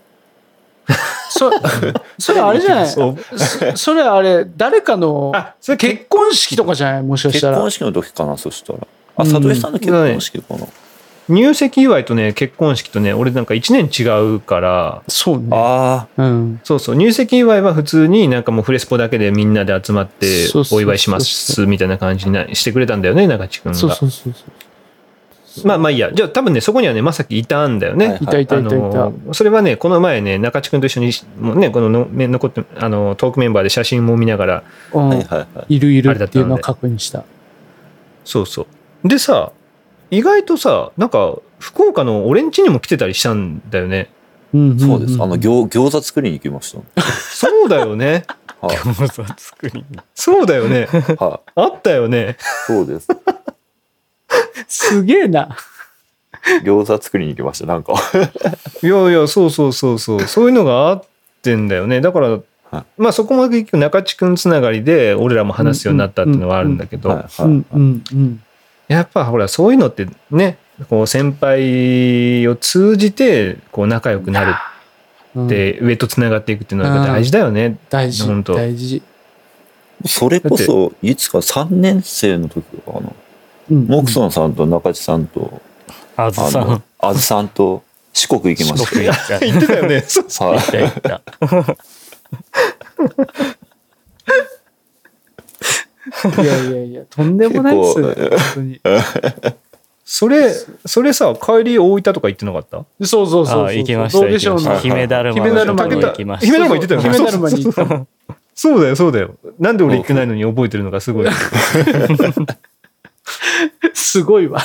[1.29, 1.49] そ
[2.19, 2.87] それあれじゃない？
[2.87, 7.03] それあれ、誰かのあ、それ結婚式とかじゃない？
[7.03, 7.71] もしかしたら結婚。
[7.71, 8.79] 式の時かな、そしたら。
[9.15, 10.67] あ、うん佐藤さんの結婚式かな。
[11.29, 15.47] 入籍祝いとね、結婚式とね、俺なんか1年違うから、そうね。
[15.51, 16.59] あうん。
[16.63, 23.77] そうそう、入籍祝いは普通になんかもうフレスポだけでみんなで集まってお祝いしますみたいな感じになしてくれたんだよね、中地君が。
[23.77, 25.67] そうそうそうそう。
[25.67, 26.11] まあまあいいや。
[26.11, 28.07] じゃあ多分ね、そこにはね、まさきいたんだよね。
[28.07, 29.11] はいいたいたいたいた。
[29.33, 34.63] それはね、この前ね、中地君と一緒に、もうね、こののめ残って、あの、トークメンバーで写真も見ながら、
[34.93, 35.75] うんはいはいはい。
[35.75, 37.23] いるいるっていうのを確認した。
[38.25, 38.67] そうそ
[39.03, 39.07] う。
[39.07, 39.51] でさ、
[40.13, 44.09] 意外とさ、なんか、福岡の俺ん家にも来てたりしたんだよね。
[44.53, 45.15] うんんんそうです。
[45.15, 46.77] あの、餃餃子作りに行きまし
[47.33, 48.25] そうだよね。
[48.59, 48.67] た。
[48.67, 48.77] はい。
[48.77, 49.85] 餃子作りに。
[50.13, 50.87] そうだよね。
[51.17, 51.51] はい。
[51.55, 52.37] あったよね。
[52.67, 53.07] そうです。
[54.67, 55.57] すげえな。
[56.63, 57.65] 餃子作りに行きました。
[57.65, 57.93] なんか。
[58.83, 60.21] いやいや、そうそうそうそう。
[60.21, 61.03] そういうのがあっ
[61.41, 62.01] てんだよね。
[62.01, 62.39] だから、
[62.97, 68.42] まあそこまで結局中地君つながりで俺らも話すようになったっていうのはあるんだけど、はいはいうんうんうん。
[68.87, 70.57] やっぱほらそういうのってね、
[70.89, 74.53] こう先輩を通じてこう仲良くなる
[75.35, 77.77] うんって、上とつながっていくっていうのは大事だよね。
[77.89, 79.01] 大事本当大事。
[80.05, 82.99] それこそ、いつか3年生の時かな。
[82.99, 83.13] うん
[83.87, 85.61] モクソンさんと中地さんと、
[86.17, 87.81] あずさんあずさんと
[88.11, 89.39] 四国行きまし四国行った。
[89.39, 90.01] 言ってたよね。
[90.01, 90.45] そうた。
[90.45, 91.77] はい。
[96.41, 98.81] いやいやいや、とんでもないですよ、結構本当に。
[100.05, 100.53] それ、
[100.85, 102.85] それさ、帰り大分とか行ってなかった？
[103.05, 103.65] そうそうそうそう。
[103.65, 104.79] あ行きました行きました。
[104.79, 106.45] 姫だるま姫だるまにのとこ行きました。
[106.45, 108.05] 姫だるま行ってたよね姫だるまに行った。
[108.53, 109.35] そうだよ、そうだよ。
[109.59, 111.27] なんで俺行ってないのに覚えてるのがすごい。
[113.93, 114.61] すごいわ。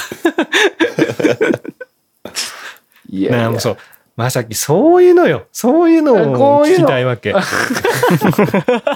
[3.09, 3.79] いやいやねもうそう。
[4.19, 5.47] まさき、そういうのよ。
[5.53, 7.33] そういうのを聞きたいわけ。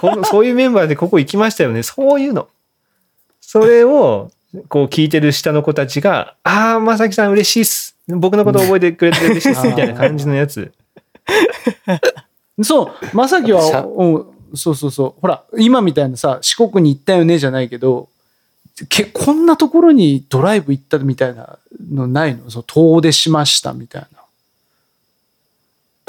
[0.01, 1.85] このそういうメンバーでここ行きましたよね。
[1.85, 2.49] そういうの。
[3.41, 4.33] それを、
[4.69, 7.95] こう聞いてる下の子たちが、ああ、まさきさん嬉しいっす。
[8.09, 9.65] 僕のこと覚えてくれて嬉しいっす。
[9.69, 10.73] みたいな感じのやつ。
[12.61, 15.21] そう、まさきは、うんそうそうそう。
[15.21, 18.09] ほら、今みたいなさ、四国に行ったよねじゃないけど、
[18.89, 21.61] けこんなところにドライブ行ったみたいな
[21.93, 22.51] のないの？
[22.51, 24.22] そう遠出しましたみたいな。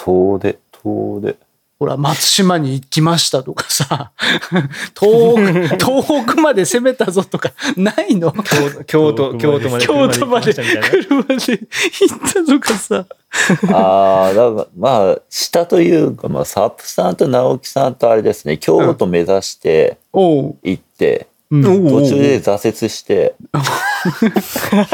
[0.04, 1.38] 遠出、遠出。
[1.80, 4.12] ほら、松島に行きましたとかさ、
[4.94, 8.34] 遠く、 東北まで攻めたぞとか、ないの？
[8.86, 9.86] 京都、京都まで。
[9.86, 13.06] 京都まで車で行ったとかさ。
[13.74, 19.98] ああ、だからまあ、下というか、まあ、サップさんと直樹さんとあれですね、京都目指して。
[20.14, 21.64] 行って、うん。
[21.64, 23.36] 途中で挫折して、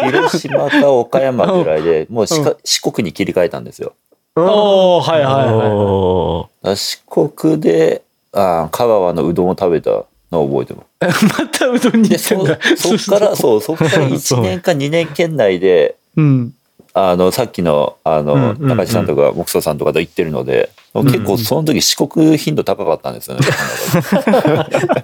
[0.02, 3.94] 広島か岡山ぐらいで、もうしか四国に切り替えたんですよ。
[4.36, 11.26] おーはいはいはい四国で、あー香川のうどんを食べたのを覚えてます。
[11.40, 12.60] またうどんにで、行っ。
[12.78, 16.54] そ、そっから、 そう、そっから1年か 2年圏内で、うん。
[16.94, 23.48] あの、さっきの、あの、うんうんうん中地さんとか木曽さんとかと行ってるので、結構その時遅刻頻度高かったんですよね。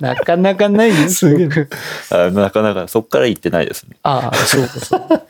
[0.01, 1.28] なかなかないよ、す。
[2.09, 3.95] あなかなか、そっから行ってないですね。
[4.01, 5.21] ああ、そうか、そうか。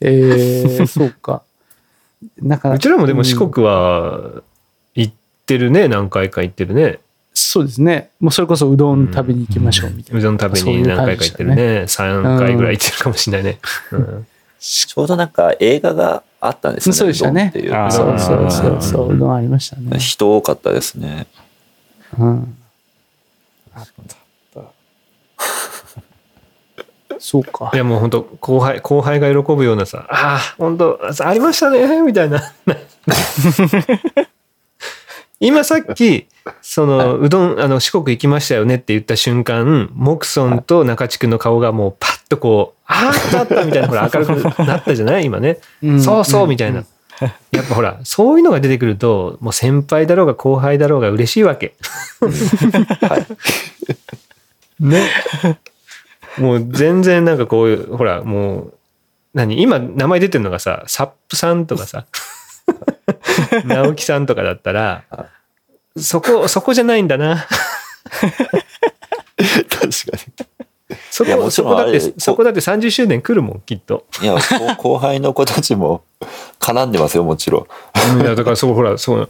[0.00, 1.42] えー、そうか。
[2.42, 4.42] なかなかうちらもでも四国は
[4.94, 5.12] 行っ
[5.46, 7.00] てるね、何回か行ってるね。
[7.34, 8.10] そうですね。
[8.20, 10.20] もうそれこそうどん食べに行きましょうみたいな。
[10.20, 11.62] うどん食べに何回か行ってるね。
[11.82, 13.58] 3回ぐらい行ってるかもしれないね。
[13.92, 14.26] うん
[14.64, 16.96] ちょうどなんか映画があったんですよね。
[16.96, 17.72] そうでしたねっていう。
[17.90, 19.98] そうそうそうそう、うどんありましたね。
[19.98, 21.26] 人多かったですね。
[22.16, 22.56] うん。
[27.24, 27.76] そうかい。
[27.76, 32.42] やもう本当後輩、後輩が喜ぶようなさ、ああ、本当ありましたね、みたいな。
[35.38, 36.26] 今さっき、
[36.60, 44.32] その、うどん、あの、四国行きましたよねって言った瞬間、モクソンと中地区の顔がもうパッとこう、ああ、あったみたいな、 ほら、明るく
[44.64, 45.24] なったじゃない？
[45.24, 45.58] 今ね。
[45.82, 46.84] うんそうそう、みたいな。
[47.52, 51.74] やっぱほら、そういうのが出てくると、もう先輩だろうが後輩だろうが嬉しいわけ。
[54.80, 55.08] ね。
[56.38, 58.74] もう全然なんかこういう、ほら、もう、
[59.34, 59.62] 何？
[59.62, 62.06] 今名前出てるのがさ、サップさんとかさ、
[63.64, 65.04] 直樹さんとかだったら、
[65.96, 67.46] そこ、そこじゃないんだな。
[69.36, 69.88] 確か
[71.10, 74.06] そこ、そこだってそこだって30周年来るもん、きっと。
[74.20, 74.26] に。
[74.26, 74.38] いや、
[74.76, 76.04] こ後輩の子たちも
[76.60, 77.66] 絡んでますよ、もちろ
[78.16, 78.20] ん。
[78.20, 79.28] いやだからそうほらそう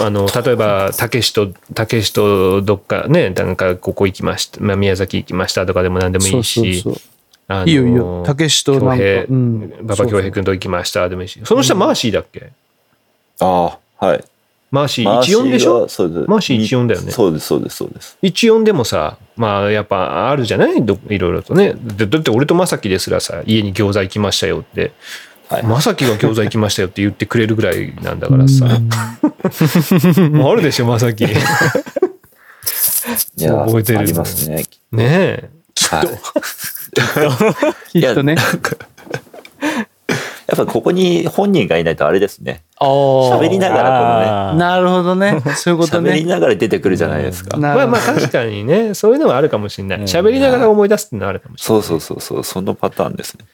[0.00, 7.02] あの例えばたけしとたけしとどっかねなんかここ行きました、まあ、宮崎行きましたとかでも何でもいいしそうそうそう
[7.48, 8.22] あのいいよいいよ。
[8.24, 9.04] たけしとなんか。
[9.80, 12.52] 馬場恭平君と行きましたでもいいしその下マーシーだっけ？
[13.40, 14.24] ああ、はい。
[14.70, 16.30] マーシー14でしょマーシーがそうです。
[16.30, 18.16] マーシー14だよねそうです、そうです、そうです。
[18.22, 20.82] 14でもさまあやっぱあるじゃない？
[20.86, 24.92] どいろいろとねでだって俺と正樹ですらさ家に餃子行きましたよって
[25.52, 25.62] はい。
[25.64, 31.34] 正樹が餃子行きましたよって言ってくれるぐらいなんだからさ あるでしょ正樹ね
[33.36, 34.64] いや、覚えてるありますね。
[34.98, 35.50] え
[35.90, 38.00] はい。
[38.00, 38.36] きっとね。
[40.46, 42.62] やっぱここに本人がいないとあれですね。
[42.78, 42.88] ああ。
[43.40, 45.42] 喋りながらこのね、なるほどね。
[45.56, 46.30] そういうこと喋りね。
[46.30, 47.56] ながら出てくるじゃないですか。
[47.56, 49.98] なまあまあ確かにね、そういうのはあるかもしれない。
[49.98, 51.82] うん喋りながら思い出すっていうのはあるかもしれない。
[51.82, 53.46] そうそうそうそう、そのパターンですね。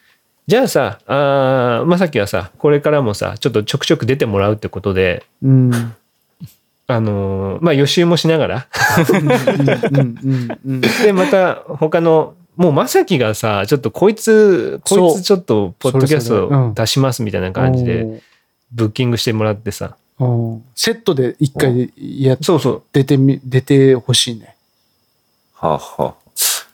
[0.48, 5.94] じゃあさ、あーまさきはさ、これからもさ、ちょっとちょくちょく出てもらうってことで、うん。
[6.86, 8.68] あのーまあ予習もしながら、
[9.10, 10.80] うんうんうん。
[10.80, 18.22] で、また他の、もうまさきがさ、ちょっとこいつ、こいつちょっとポッドキャスト出しますみたいな感じで、
[18.72, 19.96] ブッキングしてもらってさ、
[20.74, 24.56] セットで一回やっそうそう、出てみ、出てほしいね。
[25.52, 26.14] はあ、はあ、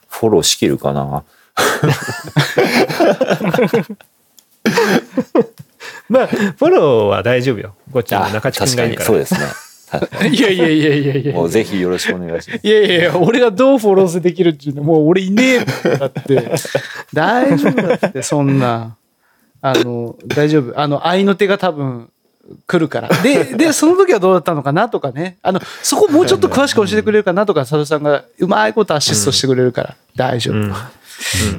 [0.09, 1.25] フォローしきるかな。
[6.09, 7.75] まあ、フォローは大丈夫よ。
[7.93, 9.07] こっちの中地君確かにがいるから。
[9.07, 9.41] そうですね。
[10.31, 12.67] いやいやいやいやいにもうぜひよろしくお願いします。
[12.67, 16.53] いやいやいや、俺がどうフォローできるっていうのもう俺いねえだって。
[17.15, 18.97] 大丈夫だって、そんな。
[19.61, 20.79] あの、大丈夫。
[20.79, 22.11] あの、愛の手が多分
[22.67, 23.09] 来るから。
[23.23, 25.39] で、で、その時はどうだったのかなとかね。
[25.43, 30.57] あの、そこもうちょっと詳しく教えてくれるかなとか、佐藤さんがうまいことアシストしてくれるから、大丈夫。
[30.57, 30.75] うん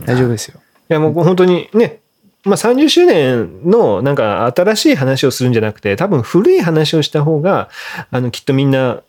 [0.05, 0.59] 大丈夫ですよ。
[0.89, 1.99] いやもう本当にね、
[2.43, 7.69] まあ、30周年のなんか新しい話をするんじゃなくて多分古い話をした方が
[8.11, 9.01] あのきっとみんな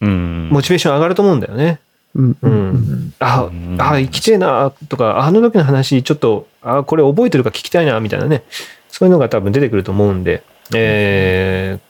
[0.00, 0.48] うん。
[0.50, 1.80] モチベーション上がると思うんだよね。
[2.14, 2.36] うん。
[2.42, 8.42] うんうんあうんあ生きてえなとかあの時の話ちょっとあこれ覚えてるか聞きたいなみたいなね
[8.88, 10.42] そういうのが多分出てくると思うんで、
[10.74, 11.86] えー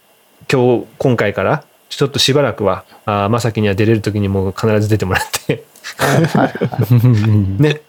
[0.48, 5.64] 今日今回からちょっとしばらくはあまさきには出れる時にも必ず出てもらって。
[7.58, 7.80] ね、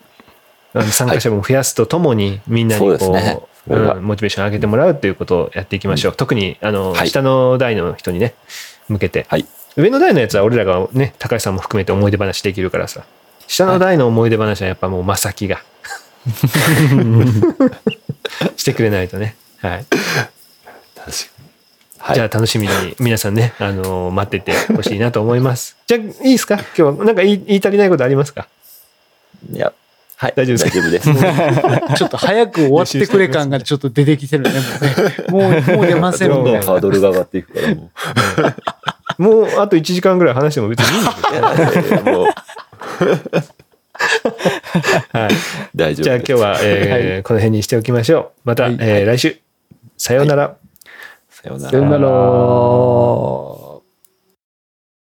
[0.91, 3.39] 参加者も増やすとともに、みんなにこうそうですね
[3.69, 6.15] うんモチベーション上げてもらうということをやっていきましょう。
[6.15, 8.33] 特にあの、はい下の代の人にね、
[8.87, 9.45] 向けて、はい。
[9.75, 13.03] 上の代のやつは俺らがね、高橋さんも含めて思い出話できるからさ、
[13.47, 15.61] 下の代の思い出話はやっぱもうまさきが
[18.55, 19.35] してくれないとね。
[19.61, 19.85] はい。
[19.85, 19.97] 確か
[21.39, 21.43] に。
[21.99, 22.15] はい。
[22.15, 25.77] じゃあ楽しみに皆さんね、あの待っててほしいなと思います。
[25.87, 26.55] じゃあいいですか？
[26.55, 28.47] 今日はなんか言い言い足りないことありますか？
[29.51, 29.73] いや、
[30.19, 30.33] はい。
[30.35, 31.93] 大丈夫です大丈夫です。
[31.95, 34.51] ちょっと早く終わってくれ感がちょっと出てきてるね。
[35.29, 35.61] もうね。
[35.61, 36.61] もう、もう出ませんどんどん。
[36.61, 37.91] ハードルが上がっていくから、も
[39.29, 41.13] もうあと1時間ぐらい話しても別にいいんだ
[41.71, 42.11] けど。
[42.11, 42.15] う。
[42.17, 42.25] もう、
[45.13, 45.29] はい。
[45.75, 46.03] 大丈夫です。
[46.03, 48.41] じゃあ今日は、えーこの辺にしておきましょう。
[48.43, 49.37] また、はいえー来週。
[49.99, 50.55] さようなら。
[51.29, 53.66] さようならさよなら。